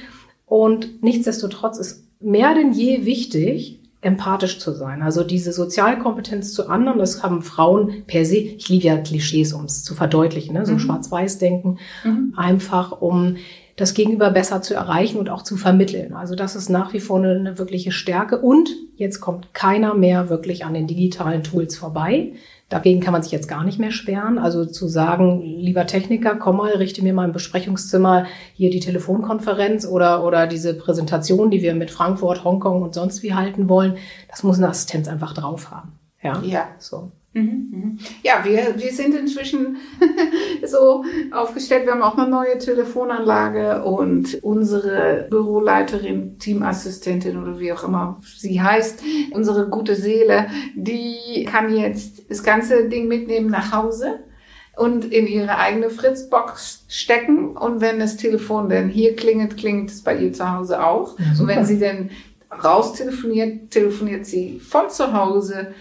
Und 0.45 1.03
nichtsdestotrotz 1.03 1.77
ist 1.77 2.05
mehr 2.19 2.53
denn 2.55 2.73
je 2.73 3.05
wichtig, 3.05 3.79
empathisch 4.01 4.60
zu 4.60 4.71
sein. 4.71 5.01
Also 5.01 5.23
diese 5.23 5.51
Sozialkompetenz 5.51 6.53
zu 6.53 6.69
anderen, 6.69 6.99
das 6.99 7.21
haben 7.21 7.41
Frauen 7.41 8.03
per 8.08 8.25
se, 8.25 8.38
ich 8.38 8.69
liebe 8.69 8.86
ja 8.86 8.97
Klischees, 8.97 9.53
um 9.53 9.65
es 9.65 9.84
zu 9.84 9.93
verdeutlichen, 9.93 10.53
ne? 10.53 10.65
so 10.65 10.73
mhm. 10.73 10.79
Schwarz-Weiß-Denken, 10.79 11.79
mhm. 12.03 12.34
einfach 12.36 13.01
um 13.01 13.36
das 13.79 13.93
Gegenüber 13.93 14.29
besser 14.29 14.61
zu 14.61 14.73
erreichen 14.73 15.19
und 15.19 15.29
auch 15.29 15.41
zu 15.41 15.55
vermitteln. 15.55 16.13
Also 16.13 16.35
das 16.35 16.57
ist 16.57 16.69
nach 16.69 16.91
wie 16.91 16.99
vor 16.99 17.17
eine, 17.17 17.31
eine 17.31 17.57
wirkliche 17.57 17.93
Stärke. 17.93 18.37
Und 18.37 18.69
jetzt 18.97 19.21
kommt 19.21 19.53
keiner 19.53 19.93
mehr 19.93 20.29
wirklich 20.29 20.65
an 20.65 20.73
den 20.73 20.85
digitalen 20.85 21.43
Tools 21.43 21.77
vorbei. 21.77 22.33
Dagegen 22.67 22.99
kann 22.99 23.13
man 23.13 23.23
sich 23.23 23.31
jetzt 23.31 23.47
gar 23.47 23.63
nicht 23.63 23.79
mehr 23.79 23.91
sperren. 23.91 24.37
Also 24.37 24.65
zu 24.65 24.89
sagen, 24.89 25.41
lieber 25.41 25.87
Techniker, 25.87 26.35
komm 26.35 26.57
mal, 26.57 26.73
richte 26.73 27.01
mir 27.01 27.13
mal 27.13 27.25
im 27.25 27.31
Besprechungszimmer 27.31 28.25
hier 28.53 28.69
die 28.69 28.81
Telefonkonferenz 28.81 29.87
oder, 29.87 30.25
oder 30.25 30.45
diese 30.45 30.73
Präsentation, 30.73 31.49
die 31.49 31.61
wir 31.61 31.73
mit 31.73 31.89
Frankfurt, 31.89 32.43
Hongkong 32.43 32.81
und 32.81 32.93
sonst 32.93 33.23
wie 33.23 33.33
halten 33.33 33.69
wollen, 33.69 33.95
das 34.29 34.43
muss 34.43 34.57
eine 34.57 34.67
Assistenz 34.67 35.07
einfach 35.07 35.33
drauf 35.33 35.71
haben. 35.71 35.93
Ja. 36.21 36.41
Ja. 36.43 36.67
So. 36.79 37.13
Mhm, 37.33 37.69
mhm. 37.71 37.99
Ja, 38.23 38.43
wir, 38.43 38.73
wir 38.77 38.91
sind 38.91 39.13
inzwischen 39.13 39.77
so 40.65 41.03
aufgestellt. 41.31 41.85
Wir 41.85 41.93
haben 41.93 42.01
auch 42.01 42.17
eine 42.17 42.29
neue 42.29 42.57
Telefonanlage 42.57 43.83
und 43.83 44.39
unsere 44.41 45.27
Büroleiterin, 45.29 46.39
Teamassistentin 46.39 47.37
oder 47.37 47.59
wie 47.59 47.71
auch 47.71 47.83
immer 47.83 48.19
sie 48.35 48.59
heißt, 48.59 49.03
unsere 49.31 49.69
gute 49.69 49.95
Seele, 49.95 50.47
die 50.75 51.45
kann 51.49 51.75
jetzt 51.75 52.29
das 52.29 52.41
ganze 52.41 52.89
Ding 52.89 53.07
mitnehmen 53.07 53.51
nach 53.51 53.71
Hause 53.71 54.21
und 54.75 55.05
in 55.05 55.27
ihre 55.27 55.57
eigene 55.57 55.91
Fritzbox 55.91 56.85
stecken. 56.87 57.55
Und 57.55 57.79
wenn 57.79 57.99
das 57.99 58.17
Telefon 58.17 58.69
denn 58.69 58.89
hier 58.89 59.15
klingelt, 59.15 59.55
klingelt 59.55 59.91
es 59.91 60.01
bei 60.01 60.17
ihr 60.17 60.33
zu 60.33 60.51
Hause 60.51 60.83
auch. 60.83 61.19
Ja, 61.19 61.25
und 61.39 61.47
wenn 61.47 61.63
sie 61.63 61.77
denn 61.77 62.09
raus 62.63 62.93
telefoniert, 62.93 63.69
telefoniert 63.69 64.25
sie 64.25 64.59
von 64.59 64.89
zu 64.89 65.13
Hause 65.13 65.73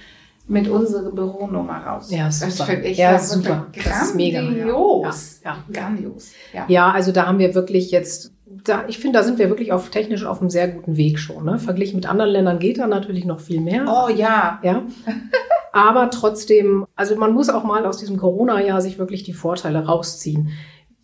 mit 0.48 0.68
unserer 0.68 1.12
Büronummer 1.12 1.78
raus. 1.84 2.10
Ja, 2.10 2.30
super. 2.30 2.50
Das 2.50 2.62
finde 2.62 2.88
ich 2.88 2.98
ja, 2.98 3.18
super. 3.18 3.66
Das 3.84 4.02
ist 4.02 4.14
mega. 4.16 4.40
Grandios. 4.40 5.40
Ja, 5.44 5.50
ja. 5.50 5.80
Grandios. 5.80 6.32
Ja. 6.52 6.64
ja, 6.68 6.90
also 6.90 7.12
da 7.12 7.26
haben 7.26 7.38
wir 7.38 7.54
wirklich 7.54 7.90
jetzt 7.90 8.32
da, 8.64 8.84
ich 8.88 8.98
finde, 8.98 9.18
da 9.18 9.24
sind 9.24 9.38
wir 9.38 9.50
wirklich 9.50 9.72
auf 9.72 9.90
technisch 9.90 10.24
auf 10.24 10.40
einem 10.40 10.50
sehr 10.50 10.68
guten 10.68 10.96
Weg 10.96 11.18
schon. 11.18 11.44
Ne? 11.44 11.58
Verglichen 11.58 11.96
mit 11.96 12.08
anderen 12.08 12.30
Ländern 12.30 12.58
geht 12.58 12.78
da 12.78 12.86
natürlich 12.86 13.24
noch 13.24 13.40
viel 13.40 13.60
mehr. 13.60 13.84
Oh 13.86 14.08
ja. 14.08 14.58
Ja. 14.62 14.82
Aber 15.72 16.10
trotzdem, 16.10 16.86
also 16.96 17.14
man 17.16 17.34
muss 17.34 17.50
auch 17.50 17.62
mal 17.62 17.84
aus 17.84 17.98
diesem 17.98 18.16
Corona-Jahr 18.16 18.80
sich 18.80 18.98
wirklich 18.98 19.22
die 19.22 19.34
Vorteile 19.34 19.84
rausziehen 19.84 20.50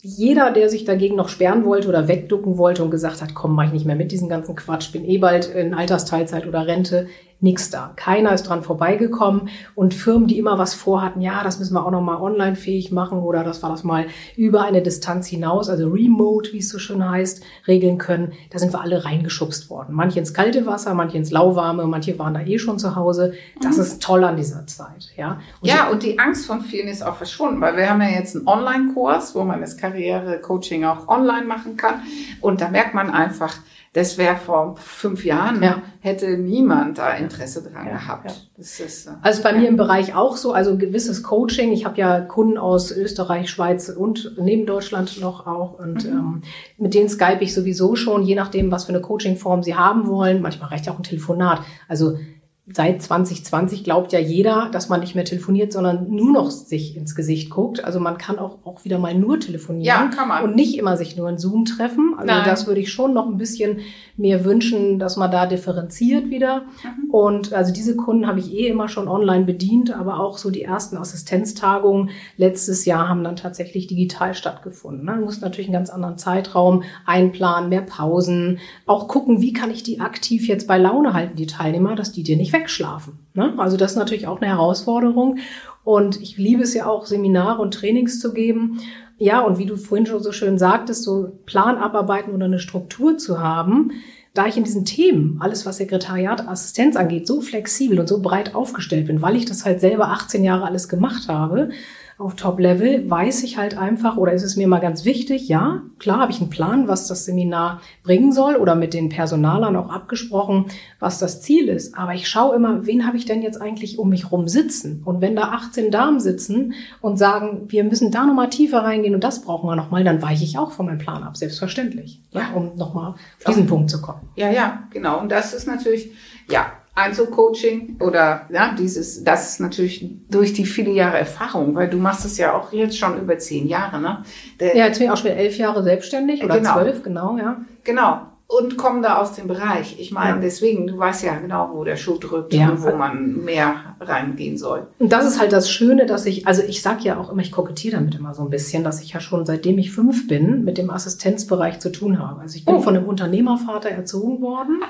jeder, 0.06 0.50
der 0.50 0.68
sich 0.68 0.84
dagegen 0.84 1.16
noch 1.16 1.30
sperren 1.30 1.64
wollte 1.64 1.88
oder 1.88 2.08
wegducken 2.08 2.58
wollte 2.58 2.84
und 2.84 2.90
gesagt 2.90 3.22
hat, 3.22 3.34
komm, 3.34 3.54
mach 3.54 3.64
ich 3.64 3.72
nicht 3.72 3.86
mehr 3.86 3.96
mit 3.96 4.12
diesem 4.12 4.28
ganzen 4.28 4.54
Quatsch, 4.54 4.92
bin 4.92 5.02
eh 5.02 5.16
bald 5.16 5.46
in 5.46 5.72
Altersteilzeit 5.72 6.46
oder 6.46 6.66
Rente, 6.66 7.06
nix 7.40 7.70
da. 7.70 7.92
Keiner 7.96 8.32
ist 8.32 8.44
dran 8.44 8.62
vorbeigekommen 8.62 9.48
und 9.74 9.94
Firmen, 9.94 10.28
die 10.28 10.38
immer 10.38 10.58
was 10.58 10.74
vorhatten, 10.74 11.20
ja, 11.20 11.44
das 11.44 11.58
müssen 11.58 11.74
wir 11.74 11.84
auch 11.86 11.90
noch 11.90 12.00
mal 12.00 12.20
online 12.20 12.56
fähig 12.56 12.90
machen 12.90 13.18
oder 13.18 13.44
das 13.44 13.62
war 13.62 13.70
das 13.70 13.84
mal 13.84 14.06
über 14.36 14.62
eine 14.62 14.82
Distanz 14.82 15.26
hinaus, 15.26 15.68
also 15.68 15.88
remote, 15.88 16.52
wie 16.52 16.58
es 16.58 16.68
so 16.68 16.78
schön 16.78 17.08
heißt, 17.08 17.42
regeln 17.68 17.98
können. 17.98 18.32
Da 18.50 18.58
sind 18.58 18.72
wir 18.72 18.80
alle 18.80 19.04
reingeschubst 19.04 19.70
worden. 19.70 19.94
Manche 19.94 20.18
ins 20.18 20.32
kalte 20.32 20.66
Wasser, 20.66 20.94
manche 20.94 21.16
ins 21.16 21.30
lauwarme, 21.30 21.86
manche 21.86 22.18
waren 22.18 22.34
da 22.34 22.40
eh 22.40 22.58
schon 22.58 22.78
zu 22.78 22.96
Hause. 22.96 23.34
Das 23.60 23.76
mhm. 23.76 23.82
ist 23.82 24.02
toll 24.02 24.24
an 24.24 24.36
dieser 24.36 24.66
Zeit, 24.66 25.12
ja. 25.16 25.40
Und 25.60 25.68
ja, 25.68 25.88
und 25.90 26.02
die 26.02 26.18
Angst 26.18 26.46
von 26.46 26.62
vielen 26.62 26.88
ist 26.88 27.04
auch 27.04 27.16
verschwunden, 27.16 27.60
weil 27.60 27.76
wir 27.76 27.90
haben 27.90 28.00
ja 28.00 28.08
jetzt 28.08 28.36
einen 28.36 28.46
Online-Kurs, 28.46 29.34
wo 29.34 29.44
man 29.44 29.60
das 29.60 29.76
Karriere-Coaching 29.76 30.84
auch 30.84 31.08
online 31.08 31.46
machen 31.46 31.76
kann 31.76 32.02
und 32.44 32.60
da 32.60 32.68
merkt 32.68 32.94
man 32.94 33.10
einfach, 33.10 33.56
das 33.94 34.18
wäre 34.18 34.36
vor 34.36 34.74
fünf 34.76 35.24
Jahren, 35.24 35.62
ja. 35.62 35.80
hätte 36.00 36.36
niemand 36.36 36.98
da 36.98 37.12
Interesse 37.12 37.62
dran 37.62 37.86
ja, 37.86 37.92
gehabt. 37.92 38.30
Ja. 38.30 38.60
Ist, 38.60 39.06
äh, 39.06 39.10
also 39.22 39.42
bei 39.42 39.52
mir 39.52 39.68
im 39.68 39.76
Bereich 39.76 40.16
auch 40.16 40.36
so, 40.36 40.52
also 40.52 40.76
gewisses 40.76 41.22
Coaching. 41.22 41.72
Ich 41.72 41.84
habe 41.84 41.96
ja 41.98 42.20
Kunden 42.20 42.58
aus 42.58 42.90
Österreich, 42.90 43.48
Schweiz 43.48 43.88
und 43.88 44.34
neben 44.36 44.66
Deutschland 44.66 45.20
noch 45.20 45.46
auch. 45.46 45.78
Und 45.78 46.04
mhm. 46.04 46.10
ähm, 46.10 46.42
mit 46.76 46.94
denen 46.94 47.08
skype 47.08 47.38
ich 47.40 47.54
sowieso 47.54 47.94
schon, 47.94 48.24
je 48.24 48.34
nachdem, 48.34 48.72
was 48.72 48.84
für 48.84 48.92
eine 48.92 49.00
Coachingform 49.00 49.62
sie 49.62 49.76
haben 49.76 50.08
wollen. 50.08 50.42
Manchmal 50.42 50.70
reicht 50.70 50.86
ja 50.86 50.92
auch 50.92 50.98
ein 50.98 51.04
Telefonat. 51.04 51.60
Also 51.88 52.18
seit 52.66 53.02
2020 53.02 53.84
glaubt 53.84 54.12
ja 54.12 54.18
jeder, 54.18 54.70
dass 54.72 54.88
man 54.88 55.00
nicht 55.00 55.14
mehr 55.14 55.26
telefoniert, 55.26 55.70
sondern 55.70 56.10
nur 56.10 56.32
noch 56.32 56.50
sich 56.50 56.96
ins 56.96 57.14
Gesicht 57.14 57.50
guckt. 57.50 57.84
Also 57.84 58.00
man 58.00 58.16
kann 58.16 58.38
auch, 58.38 58.56
auch 58.64 58.86
wieder 58.86 58.98
mal 58.98 59.14
nur 59.14 59.38
telefonieren. 59.38 59.84
Ja, 59.84 60.06
kann 60.06 60.28
man. 60.28 60.44
Und 60.44 60.56
nicht 60.56 60.78
immer 60.78 60.96
sich 60.96 61.14
nur 61.14 61.28
in 61.28 61.36
Zoom 61.36 61.66
treffen. 61.66 62.14
Also 62.16 62.26
Nein. 62.26 62.44
das 62.46 62.66
würde 62.66 62.80
ich 62.80 62.90
schon 62.90 63.12
noch 63.12 63.26
ein 63.26 63.36
bisschen 63.36 63.80
mir 64.16 64.46
wünschen, 64.46 64.98
dass 64.98 65.18
man 65.18 65.30
da 65.30 65.44
differenziert 65.44 66.30
wieder. 66.30 66.62
Mhm. 66.82 67.10
Und 67.10 67.52
also 67.52 67.70
diese 67.70 67.96
Kunden 67.96 68.26
habe 68.26 68.38
ich 68.38 68.54
eh 68.54 68.68
immer 68.68 68.88
schon 68.88 69.08
online 69.08 69.44
bedient, 69.44 69.90
aber 69.94 70.20
auch 70.20 70.38
so 70.38 70.50
die 70.50 70.62
ersten 70.62 70.96
Assistenztagungen 70.96 72.10
letztes 72.38 72.86
Jahr 72.86 73.10
haben 73.10 73.24
dann 73.24 73.36
tatsächlich 73.36 73.88
digital 73.88 74.34
stattgefunden. 74.34 75.04
Man 75.04 75.20
muss 75.20 75.42
natürlich 75.42 75.66
einen 75.66 75.74
ganz 75.74 75.90
anderen 75.90 76.16
Zeitraum 76.16 76.82
einplanen, 77.04 77.68
mehr 77.68 77.82
Pausen, 77.82 78.58
auch 78.86 79.06
gucken, 79.06 79.42
wie 79.42 79.52
kann 79.52 79.70
ich 79.70 79.82
die 79.82 80.00
aktiv 80.00 80.48
jetzt 80.48 80.66
bei 80.66 80.78
Laune 80.78 81.12
halten, 81.12 81.36
die 81.36 81.46
Teilnehmer, 81.46 81.94
dass 81.94 82.12
die 82.12 82.22
dir 82.22 82.38
nicht 82.38 82.53
wegschlafen. 82.54 83.18
Ne? 83.34 83.52
Also 83.58 83.76
das 83.76 83.92
ist 83.92 83.98
natürlich 83.98 84.26
auch 84.26 84.40
eine 84.40 84.50
Herausforderung. 84.50 85.38
Und 85.84 86.20
ich 86.22 86.38
liebe 86.38 86.62
es 86.62 86.72
ja 86.72 86.86
auch, 86.86 87.04
Seminare 87.04 87.60
und 87.60 87.74
Trainings 87.74 88.18
zu 88.18 88.32
geben. 88.32 88.80
Ja, 89.18 89.42
und 89.42 89.58
wie 89.58 89.66
du 89.66 89.76
vorhin 89.76 90.06
schon 90.06 90.22
so 90.22 90.32
schön 90.32 90.58
sagtest, 90.58 91.04
so 91.04 91.38
Plan 91.44 91.76
abarbeiten 91.76 92.34
oder 92.34 92.46
eine 92.46 92.58
Struktur 92.58 93.18
zu 93.18 93.40
haben. 93.40 93.92
Da 94.32 94.46
ich 94.46 94.56
in 94.56 94.64
diesen 94.64 94.84
Themen, 94.84 95.36
alles 95.40 95.64
was 95.66 95.76
Sekretariat, 95.76 96.48
Assistenz 96.48 96.96
angeht, 96.96 97.26
so 97.26 97.40
flexibel 97.40 98.00
und 98.00 98.08
so 98.08 98.20
breit 98.20 98.54
aufgestellt 98.54 99.06
bin, 99.06 99.22
weil 99.22 99.36
ich 99.36 99.44
das 99.44 99.64
halt 99.64 99.80
selber 99.80 100.08
18 100.08 100.42
Jahre 100.42 100.64
alles 100.64 100.88
gemacht 100.88 101.28
habe, 101.28 101.68
auf 102.16 102.36
Top-Level 102.36 103.10
weiß 103.10 103.42
ich 103.42 103.58
halt 103.58 103.76
einfach, 103.76 104.16
oder 104.16 104.32
ist 104.32 104.44
es 104.44 104.56
mir 104.56 104.68
mal 104.68 104.78
ganz 104.78 105.04
wichtig, 105.04 105.48
ja, 105.48 105.82
klar 105.98 106.20
habe 106.20 106.30
ich 106.30 106.40
einen 106.40 106.48
Plan, 106.48 106.86
was 106.86 107.08
das 107.08 107.24
Seminar 107.24 107.80
bringen 108.04 108.30
soll 108.30 108.54
oder 108.54 108.76
mit 108.76 108.94
den 108.94 109.08
Personalern 109.08 109.74
auch 109.74 109.90
abgesprochen, 109.90 110.66
was 111.00 111.18
das 111.18 111.42
Ziel 111.42 111.68
ist. 111.68 111.98
Aber 111.98 112.14
ich 112.14 112.28
schaue 112.28 112.54
immer, 112.54 112.86
wen 112.86 113.04
habe 113.04 113.16
ich 113.16 113.24
denn 113.24 113.42
jetzt 113.42 113.60
eigentlich 113.60 113.98
um 113.98 114.10
mich 114.10 114.30
rum 114.30 114.46
sitzen? 114.46 115.02
Und 115.04 115.20
wenn 115.20 115.34
da 115.34 115.50
18 115.50 115.90
Damen 115.90 116.20
sitzen 116.20 116.74
und 117.00 117.18
sagen, 117.18 117.64
wir 117.66 117.82
müssen 117.82 118.12
da 118.12 118.26
nochmal 118.26 118.48
tiefer 118.48 118.84
reingehen 118.84 119.16
und 119.16 119.24
das 119.24 119.42
brauchen 119.42 119.68
wir 119.68 119.74
nochmal, 119.74 120.04
dann 120.04 120.22
weiche 120.22 120.44
ich 120.44 120.56
auch 120.56 120.70
von 120.70 120.86
meinem 120.86 120.98
Plan 120.98 121.24
ab, 121.24 121.36
selbstverständlich, 121.36 122.20
ja, 122.30 122.52
um 122.54 122.76
nochmal 122.76 123.10
auf 123.10 123.44
diesen 123.48 123.66
Punkt 123.66 123.90
zu 123.90 124.00
kommen. 124.00 124.20
Ja, 124.36 124.50
ja, 124.52 124.84
genau. 124.90 125.18
Und 125.18 125.32
das 125.32 125.52
ist 125.52 125.66
natürlich, 125.66 126.12
ja, 126.48 126.66
Einzelcoaching 126.96 127.96
oder 128.00 128.42
ja, 128.52 128.74
dieses, 128.78 129.24
das 129.24 129.50
ist 129.50 129.60
natürlich 129.60 130.06
durch 130.30 130.52
die 130.52 130.64
viele 130.64 130.92
Jahre 130.92 131.18
Erfahrung, 131.18 131.74
weil 131.74 131.90
du 131.90 131.96
machst 131.96 132.24
es 132.24 132.38
ja 132.38 132.56
auch 132.56 132.72
jetzt 132.72 132.96
schon 132.96 133.20
über 133.20 133.36
zehn 133.38 133.66
Jahre, 133.66 134.00
ne? 134.00 134.22
Der, 134.60 134.76
ja, 134.76 134.86
jetzt 134.86 134.98
bin 134.98 135.08
ich 135.08 135.12
auch 135.12 135.16
schon 135.16 135.32
elf 135.32 135.58
Jahre 135.58 135.82
selbstständig 135.82 136.44
oder 136.44 136.58
genau. 136.58 136.74
zwölf, 136.74 137.02
genau, 137.02 137.36
ja. 137.36 137.56
Genau. 137.82 138.20
Und 138.46 138.76
kommen 138.76 139.02
da 139.02 139.16
aus 139.16 139.32
dem 139.32 139.48
Bereich. 139.48 139.98
Ich 139.98 140.12
meine, 140.12 140.36
ja. 140.36 140.42
deswegen, 140.42 140.86
du 140.86 140.98
weißt 140.98 141.24
ja 141.24 141.34
genau, 141.36 141.70
wo 141.72 141.82
der 141.82 141.96
Schuh 141.96 142.18
drückt 142.18 142.52
ja. 142.52 142.68
und 142.68 142.82
wo 142.82 142.94
man 142.94 143.42
mehr 143.42 143.96
reingehen 144.00 144.58
soll. 144.58 144.86
Und 144.98 145.10
das 145.10 145.26
ist 145.26 145.40
halt 145.40 145.50
das 145.50 145.70
Schöne, 145.70 146.06
dass 146.06 146.26
ich, 146.26 146.46
also 146.46 146.62
ich 146.62 146.82
sag 146.82 147.02
ja 147.02 147.18
auch 147.18 147.32
immer, 147.32 147.40
ich 147.40 147.50
kokettiere 147.50 147.96
damit 147.96 148.14
immer 148.14 148.34
so 148.34 148.42
ein 148.42 148.50
bisschen, 148.50 148.84
dass 148.84 149.02
ich 149.02 149.14
ja 149.14 149.20
schon 149.20 149.46
seitdem 149.46 149.78
ich 149.78 149.90
fünf 149.90 150.28
bin, 150.28 150.62
mit 150.62 150.76
dem 150.78 150.90
Assistenzbereich 150.90 151.80
zu 151.80 151.90
tun 151.90 152.20
habe. 152.20 152.42
Also 152.42 152.56
ich 152.56 152.66
bin 152.66 152.76
oh. 152.76 152.80
von 152.80 152.96
einem 152.96 153.06
Unternehmervater 153.06 153.88
erzogen 153.88 154.42
worden. 154.42 154.82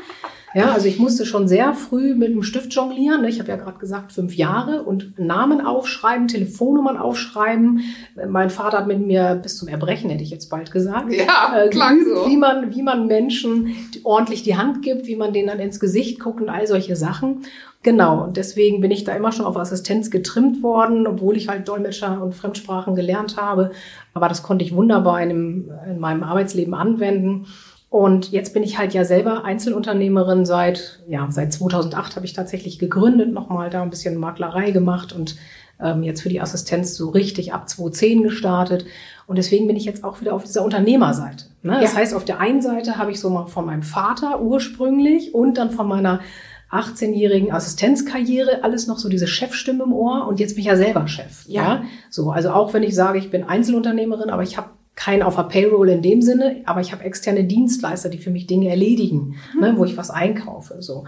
Ja, 0.54 0.72
also 0.72 0.86
ich 0.86 1.00
musste 1.00 1.26
schon 1.26 1.48
sehr 1.48 1.74
früh 1.74 2.14
mit 2.14 2.28
dem 2.28 2.44
Stift 2.44 2.72
jonglieren. 2.72 3.22
Ne? 3.22 3.28
Ich 3.28 3.40
habe 3.40 3.48
ja 3.48 3.56
gerade 3.56 3.78
gesagt, 3.78 4.12
fünf 4.12 4.36
Jahre 4.36 4.84
und 4.84 5.18
Namen 5.18 5.60
aufschreiben, 5.60 6.28
Telefonnummern 6.28 6.96
aufschreiben. 6.96 7.80
Mein 8.28 8.50
Vater 8.50 8.78
hat 8.78 8.86
mit 8.86 9.04
mir 9.04 9.34
bis 9.34 9.56
zum 9.56 9.66
Erbrechen, 9.66 10.10
hätte 10.10 10.22
ich 10.22 10.30
jetzt 10.30 10.50
bald 10.50 10.70
gesagt. 10.70 11.12
Ja, 11.12 11.56
äh, 11.56 11.68
klang 11.68 12.04
so. 12.04 12.28
Wie 12.28 12.36
man, 12.36 12.74
wie 12.74 12.82
man 12.82 13.08
Menschen 13.08 13.74
ordentlich 14.04 14.44
die 14.44 14.56
Hand 14.56 14.82
gibt, 14.82 15.06
wie 15.06 15.16
man 15.16 15.32
denen 15.32 15.48
dann 15.48 15.58
ins 15.58 15.80
Gesicht 15.80 16.20
guckt 16.20 16.40
und 16.40 16.48
all 16.48 16.66
solche 16.66 16.94
Sachen. 16.94 17.42
Genau, 17.82 18.24
und 18.24 18.38
deswegen 18.38 18.80
bin 18.80 18.90
ich 18.90 19.04
da 19.04 19.12
immer 19.12 19.30
schon 19.30 19.44
auf 19.44 19.58
Assistenz 19.58 20.10
getrimmt 20.10 20.62
worden, 20.62 21.06
obwohl 21.06 21.36
ich 21.36 21.48
halt 21.48 21.68
Dolmetscher 21.68 22.22
und 22.22 22.34
Fremdsprachen 22.34 22.94
gelernt 22.94 23.36
habe. 23.36 23.72
Aber 24.14 24.28
das 24.28 24.42
konnte 24.42 24.64
ich 24.64 24.74
wunderbar 24.74 25.20
in, 25.20 25.70
in 25.86 25.98
meinem 25.98 26.22
Arbeitsleben 26.22 26.72
anwenden. 26.72 27.46
Und 27.94 28.32
jetzt 28.32 28.54
bin 28.54 28.64
ich 28.64 28.76
halt 28.76 28.92
ja 28.92 29.04
selber 29.04 29.44
Einzelunternehmerin 29.44 30.44
seit, 30.44 30.98
ja, 31.06 31.28
seit 31.30 31.52
2008 31.52 32.16
habe 32.16 32.26
ich 32.26 32.32
tatsächlich 32.32 32.80
gegründet, 32.80 33.32
nochmal 33.32 33.70
da 33.70 33.82
ein 33.82 33.90
bisschen 33.90 34.16
Maklerei 34.16 34.72
gemacht 34.72 35.12
und 35.12 35.36
ähm, 35.80 36.02
jetzt 36.02 36.20
für 36.20 36.28
die 36.28 36.40
Assistenz 36.40 36.96
so 36.96 37.10
richtig 37.10 37.52
ab 37.52 37.68
2010 37.68 38.24
gestartet. 38.24 38.84
Und 39.28 39.36
deswegen 39.36 39.68
bin 39.68 39.76
ich 39.76 39.84
jetzt 39.84 40.02
auch 40.02 40.20
wieder 40.20 40.34
auf 40.34 40.42
dieser 40.42 40.64
Unternehmerseite. 40.64 41.44
Ne? 41.62 41.78
Das 41.80 41.92
ja. 41.92 42.00
heißt, 42.00 42.14
auf 42.14 42.24
der 42.24 42.40
einen 42.40 42.62
Seite 42.62 42.98
habe 42.98 43.12
ich 43.12 43.20
so 43.20 43.30
mal 43.30 43.46
von 43.46 43.64
meinem 43.64 43.84
Vater 43.84 44.42
ursprünglich 44.42 45.32
und 45.32 45.56
dann 45.56 45.70
von 45.70 45.86
meiner 45.86 46.18
18-jährigen 46.72 47.52
Assistenzkarriere 47.52 48.64
alles 48.64 48.88
noch 48.88 48.98
so 48.98 49.08
diese 49.08 49.28
Chefstimme 49.28 49.84
im 49.84 49.92
Ohr 49.92 50.26
und 50.26 50.40
jetzt 50.40 50.56
bin 50.56 50.62
ich 50.62 50.66
ja 50.66 50.74
selber 50.74 51.06
Chef. 51.06 51.46
Ja. 51.46 51.62
ja. 51.62 51.82
So, 52.10 52.32
also 52.32 52.50
auch 52.50 52.74
wenn 52.74 52.82
ich 52.82 52.96
sage, 52.96 53.20
ich 53.20 53.30
bin 53.30 53.44
Einzelunternehmerin, 53.44 54.30
aber 54.30 54.42
ich 54.42 54.56
habe 54.56 54.70
kein 54.96 55.22
auf 55.22 55.36
der 55.36 55.44
Payroll 55.44 55.88
in 55.88 56.02
dem 56.02 56.22
Sinne, 56.22 56.62
aber 56.66 56.80
ich 56.80 56.92
habe 56.92 57.04
externe 57.04 57.44
Dienstleister, 57.44 58.08
die 58.08 58.18
für 58.18 58.30
mich 58.30 58.46
Dinge 58.46 58.68
erledigen, 58.68 59.36
mhm. 59.54 59.60
ne, 59.60 59.74
wo 59.76 59.84
ich 59.84 59.96
was 59.96 60.10
einkaufe. 60.10 60.80
So. 60.80 61.04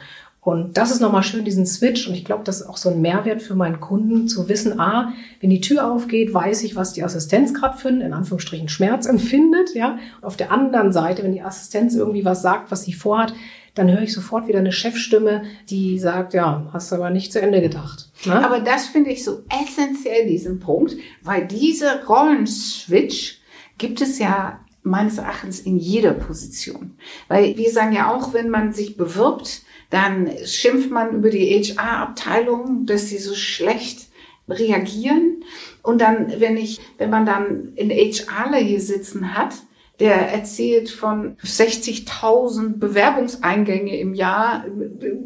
Und 0.46 0.76
das 0.76 0.92
ist 0.92 1.00
nochmal 1.00 1.24
schön, 1.24 1.44
diesen 1.44 1.66
Switch. 1.66 2.06
Und 2.06 2.14
ich 2.14 2.24
glaube, 2.24 2.44
das 2.44 2.60
ist 2.60 2.68
auch 2.68 2.76
so 2.76 2.88
ein 2.88 3.00
Mehrwert 3.00 3.42
für 3.42 3.56
meinen 3.56 3.80
Kunden, 3.80 4.28
zu 4.28 4.48
wissen, 4.48 4.78
ah, 4.78 5.12
wenn 5.40 5.50
die 5.50 5.60
Tür 5.60 5.90
aufgeht, 5.90 6.32
weiß 6.32 6.62
ich, 6.62 6.76
was 6.76 6.92
die 6.92 7.02
Assistenz 7.02 7.52
gerade 7.52 7.76
für 7.76 7.88
einen, 7.88 8.00
in 8.00 8.12
Anführungsstrichen, 8.12 8.68
Schmerz 8.68 9.06
empfindet. 9.06 9.74
Ja? 9.74 9.98
Und 10.20 10.24
auf 10.24 10.36
der 10.36 10.52
anderen 10.52 10.92
Seite, 10.92 11.24
wenn 11.24 11.32
die 11.32 11.42
Assistenz 11.42 11.96
irgendwie 11.96 12.24
was 12.24 12.42
sagt, 12.42 12.70
was 12.70 12.84
sie 12.84 12.92
vorhat, 12.92 13.34
dann 13.74 13.90
höre 13.90 14.02
ich 14.02 14.12
sofort 14.12 14.46
wieder 14.46 14.60
eine 14.60 14.70
Chefstimme, 14.70 15.42
die 15.68 15.98
sagt, 15.98 16.32
ja, 16.32 16.68
hast 16.72 16.92
aber 16.92 17.10
nicht 17.10 17.32
zu 17.32 17.40
Ende 17.40 17.60
gedacht. 17.60 18.08
Ne? 18.24 18.44
Aber 18.44 18.60
das 18.60 18.86
finde 18.86 19.10
ich 19.10 19.24
so 19.24 19.42
essentiell, 19.50 20.28
diesen 20.28 20.60
Punkt, 20.60 20.96
weil 21.22 21.46
diese 21.46 22.04
Rollenswitch 22.06 23.40
gibt 23.78 24.00
es 24.00 24.18
ja 24.18 24.60
meines 24.82 25.18
Erachtens 25.18 25.60
in 25.60 25.78
jeder 25.78 26.12
Position. 26.12 26.96
Weil 27.28 27.56
wir 27.56 27.70
sagen 27.70 27.92
ja 27.92 28.14
auch, 28.14 28.32
wenn 28.32 28.50
man 28.50 28.72
sich 28.72 28.96
bewirbt, 28.96 29.62
dann 29.90 30.30
schimpft 30.44 30.90
man 30.90 31.14
über 31.16 31.30
die 31.30 31.62
HR-Abteilung, 31.62 32.86
dass 32.86 33.08
sie 33.08 33.18
so 33.18 33.34
schlecht 33.34 34.08
reagieren. 34.48 35.44
Und 35.82 36.00
dann, 36.00 36.32
wenn 36.38 36.56
ich, 36.56 36.80
wenn 36.98 37.10
man 37.10 37.26
dann 37.26 37.72
in 37.74 37.90
HRler 37.90 38.58
hier 38.58 38.80
sitzen 38.80 39.36
hat, 39.36 39.54
der 39.98 40.30
erzählt 40.30 40.90
von 40.90 41.36
60.000 41.38 42.78
Bewerbungseingänge 42.78 43.98
im 43.98 44.14
Jahr. 44.14 44.66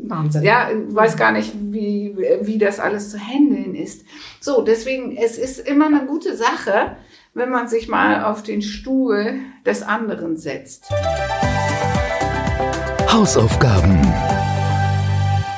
Wahnsinn. 0.04 0.44
Ja, 0.44 0.70
weiß 0.88 1.16
gar 1.16 1.32
nicht, 1.32 1.52
wie, 1.60 2.16
wie 2.42 2.58
das 2.58 2.78
alles 2.78 3.10
zu 3.10 3.18
handeln 3.18 3.74
ist. 3.74 4.04
So, 4.40 4.62
deswegen, 4.62 5.16
es 5.16 5.38
ist 5.38 5.58
immer 5.58 5.86
eine 5.86 6.06
gute 6.06 6.36
Sache, 6.36 6.96
wenn 7.32 7.50
man 7.50 7.68
sich 7.68 7.88
mal 7.88 8.24
auf 8.24 8.42
den 8.42 8.60
Stuhl 8.60 9.40
des 9.64 9.82
anderen 9.82 10.36
setzt. 10.36 10.90
Hausaufgaben. 13.08 14.00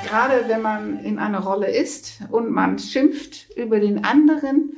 Gerade 0.06 0.44
wenn 0.48 0.60
man 0.60 0.98
in 0.98 1.18
einer 1.18 1.40
Rolle 1.40 1.74
ist 1.74 2.20
und 2.30 2.50
man 2.50 2.78
schimpft 2.78 3.50
über 3.56 3.80
den 3.80 4.04
anderen, 4.04 4.76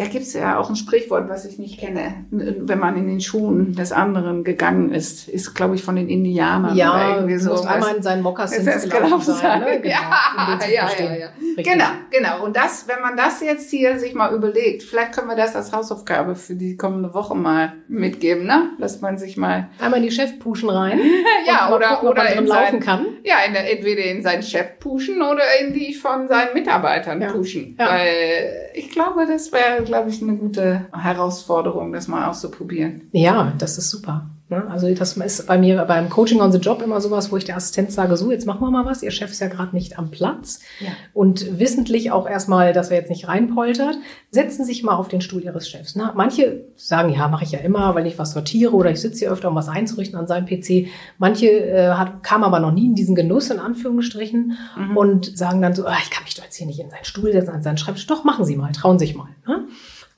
Da 0.00 0.06
gibt 0.06 0.24
es 0.24 0.32
ja 0.32 0.58
auch 0.58 0.70
ein 0.70 0.76
Sprichwort, 0.76 1.28
was 1.28 1.44
ich 1.44 1.58
nicht 1.58 1.78
kenne. 1.78 2.24
Wenn 2.30 2.78
man 2.78 2.96
in 2.96 3.06
den 3.06 3.20
Schuhen 3.20 3.74
des 3.74 3.92
anderen 3.92 4.44
gegangen 4.44 4.92
ist, 4.94 5.28
ist, 5.28 5.52
glaube 5.52 5.74
ich, 5.74 5.82
von 5.82 5.94
den 5.94 6.08
Indianern 6.08 6.74
Ja, 6.74 6.94
oder 6.94 7.14
irgendwie 7.16 7.36
so. 7.36 7.50
muss 7.50 7.66
einmal 7.66 7.96
in 7.96 8.02
seinen 8.02 8.22
Mokassins 8.22 8.88
gelaufen 8.88 9.20
sein. 9.34 9.60
Ne? 9.60 9.66
sein? 9.66 9.82
Genau, 9.82 9.94
Ja, 9.94 10.58
ja, 10.66 10.90
ja, 10.98 11.14
ja. 11.16 11.26
Richtig. 11.54 11.64
Genau, 11.70 11.84
genau. 12.10 12.44
Und 12.46 12.56
das, 12.56 12.88
wenn 12.88 13.02
man 13.02 13.14
das 13.14 13.42
jetzt 13.42 13.68
hier 13.70 13.98
sich 13.98 14.14
mal 14.14 14.32
überlegt, 14.34 14.84
vielleicht 14.84 15.12
können 15.12 15.28
wir 15.28 15.36
das 15.36 15.54
als 15.54 15.70
Hausaufgabe 15.70 16.34
für 16.34 16.54
die 16.54 16.78
kommende 16.78 17.12
Woche 17.12 17.34
mal 17.34 17.74
mitgeben, 17.86 18.46
ne? 18.46 18.70
Dass 18.78 19.02
man 19.02 19.18
sich 19.18 19.36
mal, 19.36 19.68
Einmal 19.80 20.00
in 20.00 20.06
die 20.06 20.12
Chefpuschen 20.12 20.70
rein. 20.70 20.98
ja, 21.46 21.74
oder, 21.76 21.96
gucken, 21.96 22.08
oder 22.08 22.32
in 22.32 22.46
laufen 22.46 22.70
sein, 22.70 22.80
kann. 22.80 23.06
ja, 23.22 23.34
in 23.46 23.52
der, 23.52 23.70
entweder 23.70 24.04
in 24.04 24.22
seinen 24.22 24.42
Chef 24.42 24.78
pushen 24.78 25.20
oder 25.20 25.42
in 25.60 25.74
die 25.74 25.92
von 25.92 26.26
seinen 26.26 26.54
Mitarbeitern 26.54 27.20
Ja. 27.20 27.30
pushen. 27.32 27.76
Ja. 27.78 27.90
Weil 27.90 28.70
ich 28.72 28.88
glaube, 28.90 29.26
das 29.26 29.52
wäre, 29.52 29.82
glaube 29.90 30.08
ich, 30.08 30.22
eine 30.22 30.36
gute 30.36 30.86
Herausforderung, 30.92 31.92
das 31.92 32.06
mal 32.06 32.28
auszuprobieren. 32.28 33.08
Ja, 33.10 33.52
das 33.58 33.76
ist 33.76 33.90
super. 33.90 34.30
Ne? 34.50 34.66
Also 34.68 34.92
das 34.92 35.16
ist 35.16 35.46
bei 35.46 35.56
mir 35.56 35.84
beim 35.84 36.08
Coaching 36.10 36.40
on 36.40 36.50
the 36.52 36.58
Job 36.58 36.82
immer 36.82 37.00
sowas, 37.00 37.30
wo 37.30 37.36
ich 37.36 37.44
der 37.44 37.56
Assistenz 37.56 37.94
sage, 37.94 38.16
so, 38.16 38.30
jetzt 38.32 38.46
machen 38.46 38.60
wir 38.60 38.70
mal 38.70 38.84
was. 38.84 39.02
Ihr 39.02 39.12
Chef 39.12 39.30
ist 39.30 39.40
ja 39.40 39.46
gerade 39.48 39.74
nicht 39.74 39.98
am 39.98 40.10
Platz. 40.10 40.58
Ja. 40.80 40.88
Und 41.14 41.58
wissentlich 41.60 42.10
auch 42.10 42.28
erstmal, 42.28 42.72
dass 42.72 42.90
er 42.90 42.98
jetzt 42.98 43.10
nicht 43.10 43.28
reinpoltert, 43.28 43.96
setzen 44.30 44.64
sich 44.64 44.82
mal 44.82 44.96
auf 44.96 45.08
den 45.08 45.20
Stuhl 45.20 45.42
ihres 45.42 45.68
Chefs. 45.68 45.94
Ne? 45.96 46.12
Manche 46.16 46.64
sagen, 46.76 47.10
ja, 47.12 47.28
mache 47.28 47.44
ich 47.44 47.52
ja 47.52 47.60
immer, 47.60 47.94
weil 47.94 48.06
ich 48.06 48.18
was 48.18 48.32
sortiere 48.32 48.74
oder 48.74 48.90
ich 48.90 49.00
sitze 49.00 49.20
hier 49.20 49.30
öfter, 49.32 49.48
um 49.48 49.54
was 49.54 49.68
einzurichten 49.68 50.18
an 50.18 50.26
seinem 50.26 50.46
PC. 50.46 50.88
Manche 51.18 51.46
äh, 51.48 51.90
hat, 51.92 52.22
kamen 52.24 52.44
aber 52.44 52.58
noch 52.60 52.72
nie 52.72 52.86
in 52.86 52.94
diesen 52.96 53.14
Genuss, 53.14 53.50
in 53.50 53.60
Anführungsstrichen, 53.60 54.56
Mhm. 54.76 54.96
und 54.96 55.38
sagen 55.38 55.62
dann 55.62 55.74
so, 55.74 55.86
ah, 55.86 55.96
ich 56.02 56.10
kann 56.10 56.24
mich 56.24 56.34
doch 56.34 56.44
jetzt 56.44 56.56
hier 56.56 56.66
nicht 56.66 56.80
in 56.80 56.90
seinen 56.90 57.04
Stuhl 57.04 57.32
setzen, 57.32 57.50
an 57.50 57.62
seinen 57.62 57.78
Schreibtisch. 57.78 58.06
Doch, 58.06 58.24
machen 58.24 58.44
Sie 58.44 58.56
mal, 58.56 58.72
trauen 58.72 58.98
sich 58.98 59.14
mal. 59.14 59.28
Ne? 59.46 59.64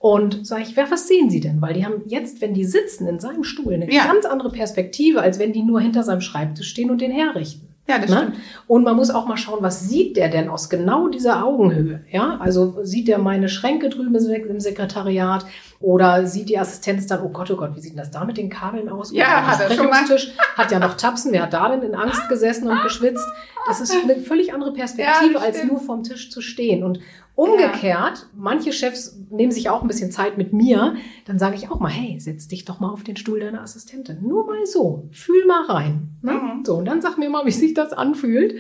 Und 0.03 0.45
sage 0.45 0.62
ich, 0.62 0.77
wer, 0.77 0.91
was 0.91 1.07
sehen 1.07 1.31
Sie 1.31 1.38
denn? 1.38 1.62
Weil 1.62 1.75
die 1.75 1.85
haben 1.87 2.03
jetzt, 2.07 2.41
wenn 2.41 2.55
die 2.55 2.65
sitzen 2.65 3.07
in 3.07 3.21
seinem 3.21 3.45
Stuhl, 3.45 3.75
eine 3.75 3.88
Ja. 3.93 4.07
ganz 4.07 4.25
andere 4.27 4.51
Perspektive, 4.51 5.21
als 5.23 5.38
wenn 5.38 5.53
die 5.53 5.62
nur 5.62 5.81
hinter 5.81 6.03
seinem 6.03 6.21
Schreibtisch 6.21 6.69
stehen 6.71 6.91
und 6.91 7.01
den 7.01 7.12
herrichten. 7.12 7.69
Ja, 7.88 7.99
das 8.01 8.11
Ne? 8.11 8.17
stimmt. 8.17 8.37
Und 8.67 8.83
man 8.83 8.97
muss 8.97 9.11
auch 9.11 9.27
mal 9.29 9.37
schauen, 9.37 9.59
was 9.61 9.88
sieht 9.88 10.17
der 10.17 10.29
denn 10.29 10.49
aus 10.49 10.69
genau 10.71 11.07
dieser 11.07 11.45
Augenhöhe? 11.45 12.01
Ja, 12.11 12.37
also 12.41 12.79
sieht 12.83 13.07
der 13.07 13.19
meine 13.19 13.49
Schränke 13.49 13.91
drüben 13.91 14.15
im 14.15 14.21
Sek- 14.21 14.47
im 14.47 14.59
Sekretariat 14.61 15.45
oder 15.81 16.27
sieht 16.27 16.49
die 16.49 16.59
Assistenz 16.59 17.07
dann, 17.07 17.23
oh 17.23 17.29
Gott, 17.29 17.51
oh 17.53 17.57
Gott, 17.57 17.77
wie 17.77 17.81
sieht 17.81 17.93
denn 17.93 17.99
das 17.99 18.11
da 18.11 18.25
mit 18.25 18.37
den 18.38 18.51
Kabeln 18.51 18.88
aus? 18.88 19.12
Ja, 19.12 19.25
Oder 19.25 19.35
der 19.35 19.47
hat 19.47 19.61
er 19.61 19.77
schon 19.77 19.87
mal. 19.91 20.05
Hat 20.57 20.71
ja 20.73 20.79
noch 20.81 20.95
Tapsen, 20.97 21.31
wer 21.33 21.43
hat 21.43 21.53
da 21.53 21.69
denn 21.71 21.83
in 21.83 21.95
Angst 21.95 22.29
gesessen 22.29 22.67
und 22.69 22.83
geschwitzt? 22.83 23.27
Das 23.69 23.81
ist 23.81 23.93
eine 24.03 24.17
völlig 24.17 24.53
andere 24.53 24.73
Perspektive, 24.73 25.35
Ja, 25.35 25.38
als 25.41 25.62
nur 25.65 25.79
vom 25.79 26.03
Tisch 26.03 26.31
zu 26.31 26.41
stehen. 26.41 26.83
Und 26.83 26.99
umgekehrt, 27.35 28.29
manche 28.37 28.73
Chefs 28.73 29.18
nehmen 29.31 29.53
sich 29.53 29.71
auch 29.71 29.83
ein 29.83 29.88
bisschen 29.88 30.11
Zeit 30.11 30.38
mit 30.38 30.53
mir, 30.53 30.97
dann 31.25 31.38
sage 31.38 31.57
ich 31.57 31.71
auch 31.71 31.81
mal, 31.81 31.90
hey, 31.90 32.18
setz 32.21 32.49
dich 32.49 32.64
doch 32.64 32.81
mal 32.81 32.90
auf 32.90 33.03
den 33.03 33.16
Stuhl 33.16 33.40
deiner 33.40 33.62
Assistentin. 33.62 34.18
Nur 34.23 34.47
mal 34.47 34.66
so, 34.66 35.09
fühl 35.11 35.47
mal 35.47 35.64
rein. 35.64 36.16
Ne? 36.23 36.33
Mhm. 36.33 36.64
So, 36.64 36.77
und 36.77 36.85
dann 36.85 37.01
sag 37.01 37.18
mir 37.18 37.31
mal, 37.31 37.47
wie 37.47 37.51
sich 37.51 37.75
das 37.75 37.92
anfühlt. 37.92 38.57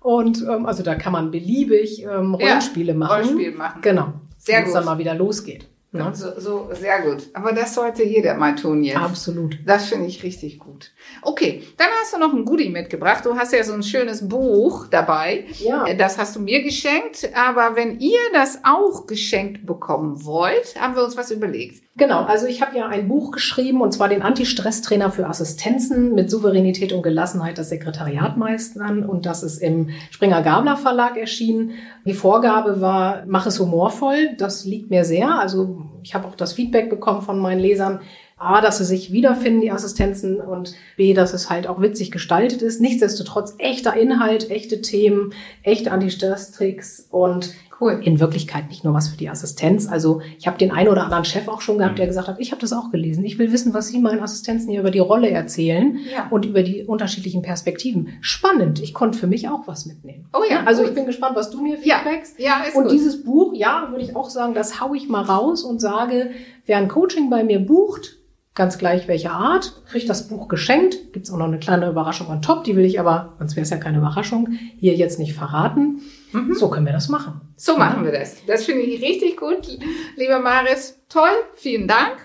Und 0.00 0.42
ähm, 0.42 0.66
also 0.66 0.82
da 0.82 0.94
kann 0.94 1.12
man 1.12 1.30
beliebig 1.30 2.02
ähm, 2.04 2.34
Rollenspiele 2.34 2.94
machen. 2.94 3.12
Rollenspiel 3.12 3.52
machen. 3.52 3.80
Genau. 3.82 4.12
Sehr 4.38 4.58
Wenn 4.58 4.64
es 4.64 4.68
gut. 4.68 4.76
dann 4.76 4.84
mal 4.84 4.98
wieder 4.98 5.14
losgeht. 5.14 5.66
Ne? 5.92 6.10
So, 6.14 6.38
so, 6.38 6.68
sehr 6.72 7.02
gut. 7.02 7.28
Aber 7.32 7.52
das 7.52 7.74
sollte 7.74 8.02
jeder 8.04 8.34
mal 8.34 8.54
tun 8.54 8.82
jetzt. 8.82 8.98
Absolut. 8.98 9.58
Das 9.64 9.86
finde 9.86 10.06
ich 10.06 10.22
richtig 10.22 10.58
gut. 10.58 10.92
Okay, 11.22 11.62
dann 11.76 11.88
hast 12.02 12.12
du 12.12 12.18
noch 12.18 12.32
ein 12.32 12.44
Goodie 12.44 12.68
mitgebracht. 12.70 13.24
Du 13.24 13.36
hast 13.36 13.52
ja 13.52 13.62
so 13.64 13.72
ein 13.72 13.82
schönes 13.82 14.28
Buch 14.28 14.88
dabei. 14.88 15.44
Ja. 15.58 15.86
Äh, 15.86 15.96
Das 15.96 16.18
hast 16.18 16.36
du 16.36 16.40
mir 16.40 16.62
geschenkt. 16.62 17.30
Aber 17.34 17.76
wenn 17.76 17.98
ihr 18.00 18.18
das 18.32 18.60
auch 18.64 19.06
geschenkt 19.06 19.64
bekommen 19.64 20.24
wollt, 20.24 20.80
haben 20.80 20.96
wir 20.96 21.04
uns 21.04 21.16
was 21.16 21.30
überlegt. 21.30 21.82
Genau, 21.98 22.24
also 22.24 22.46
ich 22.46 22.60
habe 22.60 22.76
ja 22.76 22.88
ein 22.88 23.08
Buch 23.08 23.30
geschrieben 23.30 23.80
und 23.80 23.90
zwar 23.92 24.10
den 24.10 24.20
Anti-Stress-Trainer 24.20 25.10
für 25.10 25.26
Assistenzen 25.26 26.14
mit 26.14 26.30
Souveränität 26.30 26.92
und 26.92 27.02
Gelassenheit 27.02 27.56
das 27.56 27.70
Sekretariat 27.70 28.36
meistern 28.36 29.02
und 29.06 29.24
das 29.24 29.42
ist 29.42 29.62
im 29.62 29.88
Springer 30.10 30.42
Gabler 30.42 30.76
Verlag 30.76 31.16
erschienen. 31.16 31.70
Die 32.04 32.12
Vorgabe 32.12 32.82
war, 32.82 33.22
mach 33.26 33.46
es 33.46 33.58
humorvoll, 33.58 34.34
das 34.36 34.66
liegt 34.66 34.90
mir 34.90 35.06
sehr. 35.06 35.38
Also 35.38 35.75
ich 36.02 36.14
habe 36.14 36.26
auch 36.26 36.34
das 36.34 36.52
Feedback 36.52 36.90
bekommen 36.90 37.22
von 37.22 37.38
meinen 37.38 37.60
Lesern, 37.60 38.00
A, 38.38 38.60
dass 38.60 38.78
sie 38.78 38.84
sich 38.84 39.12
wiederfinden, 39.12 39.62
die 39.62 39.70
Assistenzen, 39.70 40.40
und 40.42 40.74
B, 40.96 41.14
dass 41.14 41.32
es 41.32 41.48
halt 41.48 41.66
auch 41.66 41.80
witzig 41.80 42.10
gestaltet 42.10 42.60
ist. 42.60 42.82
Nichtsdestotrotz 42.82 43.54
echter 43.56 43.94
Inhalt, 43.94 44.50
echte 44.50 44.82
Themen, 44.82 45.32
echte 45.62 45.90
Anti-Stress-Tricks 45.90 47.08
und 47.10 47.54
Cool. 47.80 48.00
in 48.02 48.20
Wirklichkeit 48.20 48.68
nicht 48.68 48.84
nur 48.84 48.94
was 48.94 49.08
für 49.08 49.16
die 49.18 49.28
Assistenz. 49.28 49.86
Also 49.88 50.20
ich 50.38 50.46
habe 50.46 50.56
den 50.58 50.70
einen 50.70 50.88
oder 50.88 51.04
anderen 51.04 51.24
Chef 51.24 51.46
auch 51.48 51.60
schon 51.60 51.78
gehabt, 51.78 51.98
der 51.98 52.06
gesagt 52.06 52.28
hat, 52.28 52.36
ich 52.40 52.50
habe 52.52 52.60
das 52.60 52.72
auch 52.72 52.90
gelesen. 52.90 53.24
Ich 53.24 53.38
will 53.38 53.52
wissen, 53.52 53.74
was 53.74 53.88
Sie 53.88 53.98
meinen 53.98 54.20
Assistenzen 54.22 54.70
hier 54.70 54.80
über 54.80 54.90
die 54.90 54.98
Rolle 54.98 55.30
erzählen 55.30 55.98
Ja. 56.10 56.28
und 56.30 56.46
über 56.46 56.62
die 56.62 56.84
unterschiedlichen 56.84 57.42
Perspektiven. 57.42 58.08
Spannend. 58.20 58.80
Ich 58.80 58.94
konnte 58.94 59.18
für 59.18 59.26
mich 59.26 59.48
auch 59.48 59.66
was 59.66 59.86
mitnehmen. 59.86 60.26
Oh 60.32 60.42
ja, 60.48 60.62
Also 60.64 60.82
gut. 60.82 60.90
ich 60.90 60.94
bin 60.94 61.06
gespannt, 61.06 61.36
was 61.36 61.50
du 61.50 61.60
mir 61.62 61.76
Ja, 61.82 61.98
feedbackst. 61.98 62.38
ja, 62.40 62.62
ist 62.66 62.76
Und 62.76 62.84
gut. 62.84 62.92
dieses 62.92 63.22
Buch, 63.24 63.52
ja, 63.54 63.88
würde 63.90 64.04
ich 64.04 64.16
auch 64.16 64.30
sagen, 64.30 64.54
das 64.54 64.80
hau 64.80 64.94
ich 64.94 65.08
mal 65.08 65.22
raus 65.22 65.62
und 65.62 65.80
sage, 65.80 66.30
wer 66.64 66.78
ein 66.78 66.88
Coaching 66.88 67.28
bei 67.30 67.44
mir 67.44 67.60
bucht, 67.60 68.15
ganz 68.56 68.78
gleich 68.78 69.06
welche 69.06 69.30
Art, 69.30 69.82
kriegt 69.86 70.08
das 70.08 70.26
Buch 70.26 70.48
geschenkt. 70.48 71.12
Gibt's 71.12 71.30
auch 71.30 71.36
noch 71.36 71.46
eine 71.46 71.60
kleine 71.60 71.88
Überraschung 71.88 72.28
on 72.28 72.42
top, 72.42 72.64
die 72.64 72.74
will 72.74 72.84
ich 72.84 72.98
aber, 72.98 73.34
sonst 73.38 73.54
wäre 73.54 73.62
es 73.62 73.70
ja 73.70 73.76
keine 73.76 73.98
Überraschung, 73.98 74.58
hier 74.78 74.94
jetzt 74.94 75.20
nicht 75.20 75.34
verraten. 75.34 76.00
Mhm. 76.32 76.54
So 76.54 76.68
können 76.70 76.86
wir 76.86 76.92
das 76.92 77.08
machen. 77.08 77.42
So 77.56 77.76
machen 77.76 78.04
wir 78.04 78.12
das. 78.12 78.44
Das 78.46 78.64
finde 78.64 78.82
ich 78.82 79.00
richtig 79.02 79.36
gut, 79.36 79.68
lieber 80.16 80.40
Maris. 80.40 80.98
Toll, 81.08 81.30
vielen 81.54 81.86
Dank. 81.86 82.16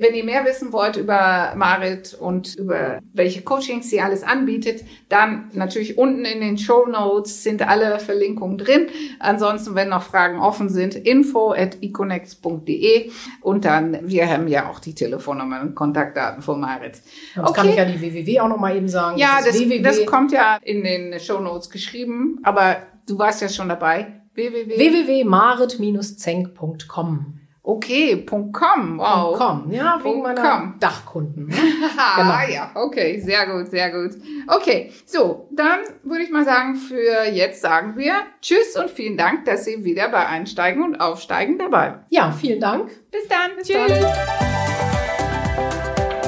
Wenn 0.00 0.14
ihr 0.14 0.22
mehr 0.22 0.44
wissen 0.44 0.72
wollt 0.72 0.96
über 0.96 1.54
Marit 1.56 2.14
und 2.14 2.54
über 2.54 3.00
welche 3.14 3.42
Coachings 3.42 3.90
sie 3.90 4.00
alles 4.00 4.22
anbietet, 4.22 4.84
dann 5.08 5.50
natürlich 5.54 5.98
unten 5.98 6.24
in 6.24 6.40
den 6.40 6.56
Show 6.56 6.86
Notes 6.86 7.42
sind 7.42 7.66
alle 7.66 7.98
Verlinkungen 7.98 8.58
drin. 8.58 8.86
Ansonsten, 9.18 9.74
wenn 9.74 9.88
noch 9.88 10.04
Fragen 10.04 10.38
offen 10.38 10.68
sind, 10.68 10.94
info 10.94 11.52
at 11.52 11.82
econex.de 11.82 13.10
und 13.40 13.64
dann, 13.64 13.98
wir 14.02 14.28
haben 14.28 14.46
ja 14.46 14.70
auch 14.70 14.78
die 14.78 14.94
Telefonnummer 14.94 15.62
und 15.62 15.74
Kontaktdaten 15.74 16.42
von 16.42 16.60
Marit. 16.60 17.02
Sonst 17.34 17.54
kann 17.54 17.68
ich 17.68 17.74
ja 17.74 17.84
die 17.84 18.00
www 18.00 18.38
auch 18.38 18.48
noch 18.48 18.60
mal 18.60 18.76
eben 18.76 18.88
sagen. 18.88 19.18
Ja, 19.18 19.40
das, 19.44 19.58
www. 19.58 19.82
das 19.82 20.06
kommt 20.06 20.30
ja 20.30 20.60
in 20.62 20.84
den 20.84 21.18
Show 21.18 21.40
Notes 21.40 21.70
geschrieben, 21.70 22.38
aber 22.44 22.76
du 23.08 23.18
warst 23.18 23.42
ja 23.42 23.48
schon 23.48 23.68
dabei. 23.68 24.22
www. 24.34 24.78
www.marit-zenk.com. 24.78 27.38
Okay, 27.70 28.16
Punkt 28.16 28.54
.com, 28.54 28.98
wow. 28.98 29.36
.com. 29.36 29.70
Ja, 29.70 30.00
wegen 30.02 30.22
meiner 30.22 30.40
com. 30.40 30.74
Dachkunden. 30.80 31.48
ne? 31.48 31.54
Ah, 31.98 32.16
Genau. 32.46 32.54
ja, 32.54 32.70
okay, 32.74 33.20
sehr 33.20 33.46
gut, 33.46 33.68
sehr 33.68 33.90
gut. 33.90 34.12
Okay, 34.46 34.90
so, 35.04 35.48
dann 35.52 35.80
würde 36.02 36.22
ich 36.22 36.30
mal 36.30 36.46
sagen, 36.46 36.76
für 36.76 37.24
jetzt 37.30 37.60
sagen 37.60 37.94
wir 37.98 38.14
Tschüss 38.40 38.74
und 38.76 38.88
vielen 38.88 39.18
Dank, 39.18 39.44
dass 39.44 39.66
Sie 39.66 39.84
wieder 39.84 40.08
bei 40.08 40.24
Einsteigen 40.26 40.82
und 40.82 40.98
Aufsteigen 40.98 41.58
dabei 41.58 41.88
waren. 41.90 42.04
Ja, 42.08 42.32
vielen 42.32 42.58
Dank. 42.60 42.88
Bis 43.10 43.28
dann, 43.28 43.50
Bis 43.58 43.68
tschüss. 43.68 44.00
dann. 44.00 44.14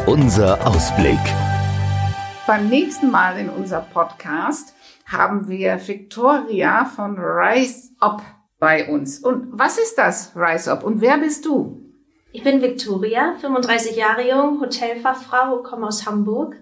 Unser 0.06 0.58
Ausblick. 0.66 1.18
Beim 2.46 2.68
nächsten 2.68 3.10
Mal 3.10 3.38
in 3.38 3.48
unser 3.48 3.80
Podcast 3.80 4.74
haben 5.06 5.48
wir 5.48 5.80
Victoria 5.88 6.84
von 6.84 7.16
Rise 7.18 7.92
Up 8.00 8.20
bei 8.60 8.88
uns. 8.88 9.18
Und 9.18 9.48
was 9.50 9.78
ist 9.78 9.96
das, 9.98 10.32
Rise 10.36 10.70
Up? 10.70 10.84
Und 10.84 11.00
wer 11.00 11.18
bist 11.18 11.46
du? 11.46 11.80
Ich 12.32 12.44
bin 12.44 12.62
Victoria, 12.62 13.34
35 13.40 13.96
Jahre 13.96 14.28
jung, 14.28 14.60
Hotelfachfrau, 14.60 15.62
komme 15.62 15.88
aus 15.88 16.06
Hamburg 16.06 16.56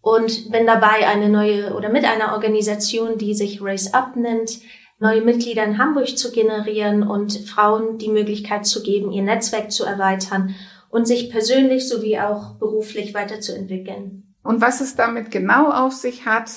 und 0.00 0.52
bin 0.52 0.66
dabei, 0.66 1.08
eine 1.08 1.28
neue 1.28 1.74
oder 1.74 1.88
mit 1.88 2.04
einer 2.04 2.34
Organisation, 2.34 3.18
die 3.18 3.34
sich 3.34 3.60
Raise 3.60 3.94
Up 3.94 4.14
nennt, 4.14 4.60
neue 5.00 5.22
Mitglieder 5.22 5.64
in 5.64 5.78
Hamburg 5.78 6.16
zu 6.16 6.30
generieren 6.30 7.02
und 7.02 7.32
Frauen 7.48 7.98
die 7.98 8.10
Möglichkeit 8.10 8.66
zu 8.66 8.82
geben, 8.82 9.10
ihr 9.10 9.22
Netzwerk 9.22 9.72
zu 9.72 9.84
erweitern 9.84 10.54
und 10.90 11.06
sich 11.06 11.30
persönlich 11.30 11.88
sowie 11.88 12.18
auch 12.18 12.54
beruflich 12.54 13.14
weiterzuentwickeln. 13.14 14.34
Und 14.42 14.60
was 14.60 14.80
es 14.80 14.94
damit 14.94 15.30
genau 15.30 15.70
auf 15.70 15.92
sich 15.92 16.26
hat. 16.26 16.50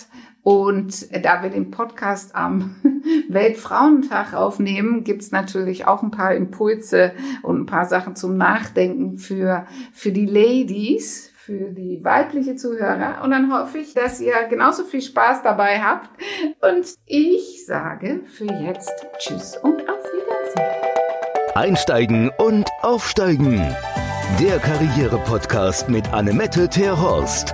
Und 0.43 1.23
da 1.23 1.43
wir 1.43 1.49
den 1.49 1.69
Podcast 1.69 2.36
am 2.36 2.75
Weltfrauentag 3.30 4.34
aufnehmen, 4.34 5.04
gibt's 5.04 5.32
natürlich 5.32 5.86
auch 5.86 6.01
ein 6.01 6.12
paar 6.12 6.34
Impulse 6.34 7.13
und 7.43 7.62
ein 7.62 7.65
paar 7.65 7.86
Sachen 7.86 8.15
zum 8.15 8.38
Nachdenken 8.38 9.17
für, 9.17 9.65
für 9.93 10.12
die 10.12 10.25
Ladies, 10.25 11.32
für 11.36 11.71
die 11.71 12.04
weibliche 12.04 12.56
Zuhörer. 12.56 13.21
Und 13.23 13.32
dann 13.32 13.54
hoffe 13.54 13.77
ich, 13.77 13.93
dass 13.93 14.19
ihr 14.19 14.34
genauso 14.49 14.84
viel 14.84 15.01
Spaß 15.01 15.43
dabei 15.43 15.82
habt. 15.82 16.10
Und 16.62 16.88
ich 17.06 17.65
sage 17.65 18.21
für 18.25 18.45
jetzt 18.45 19.06
Tschüss 19.19 19.58
und 19.58 19.82
auf 19.89 20.04
Wiedersehen. 20.04 20.91
Einsteigen 21.54 22.32
und 22.38 22.69
Aufsteigen. 22.82 23.60
Der 24.39 24.60
Karriere-Podcast 24.60 25.89
mit 25.89 26.12
Annemette 26.13 26.69
Terhorst. 26.69 27.54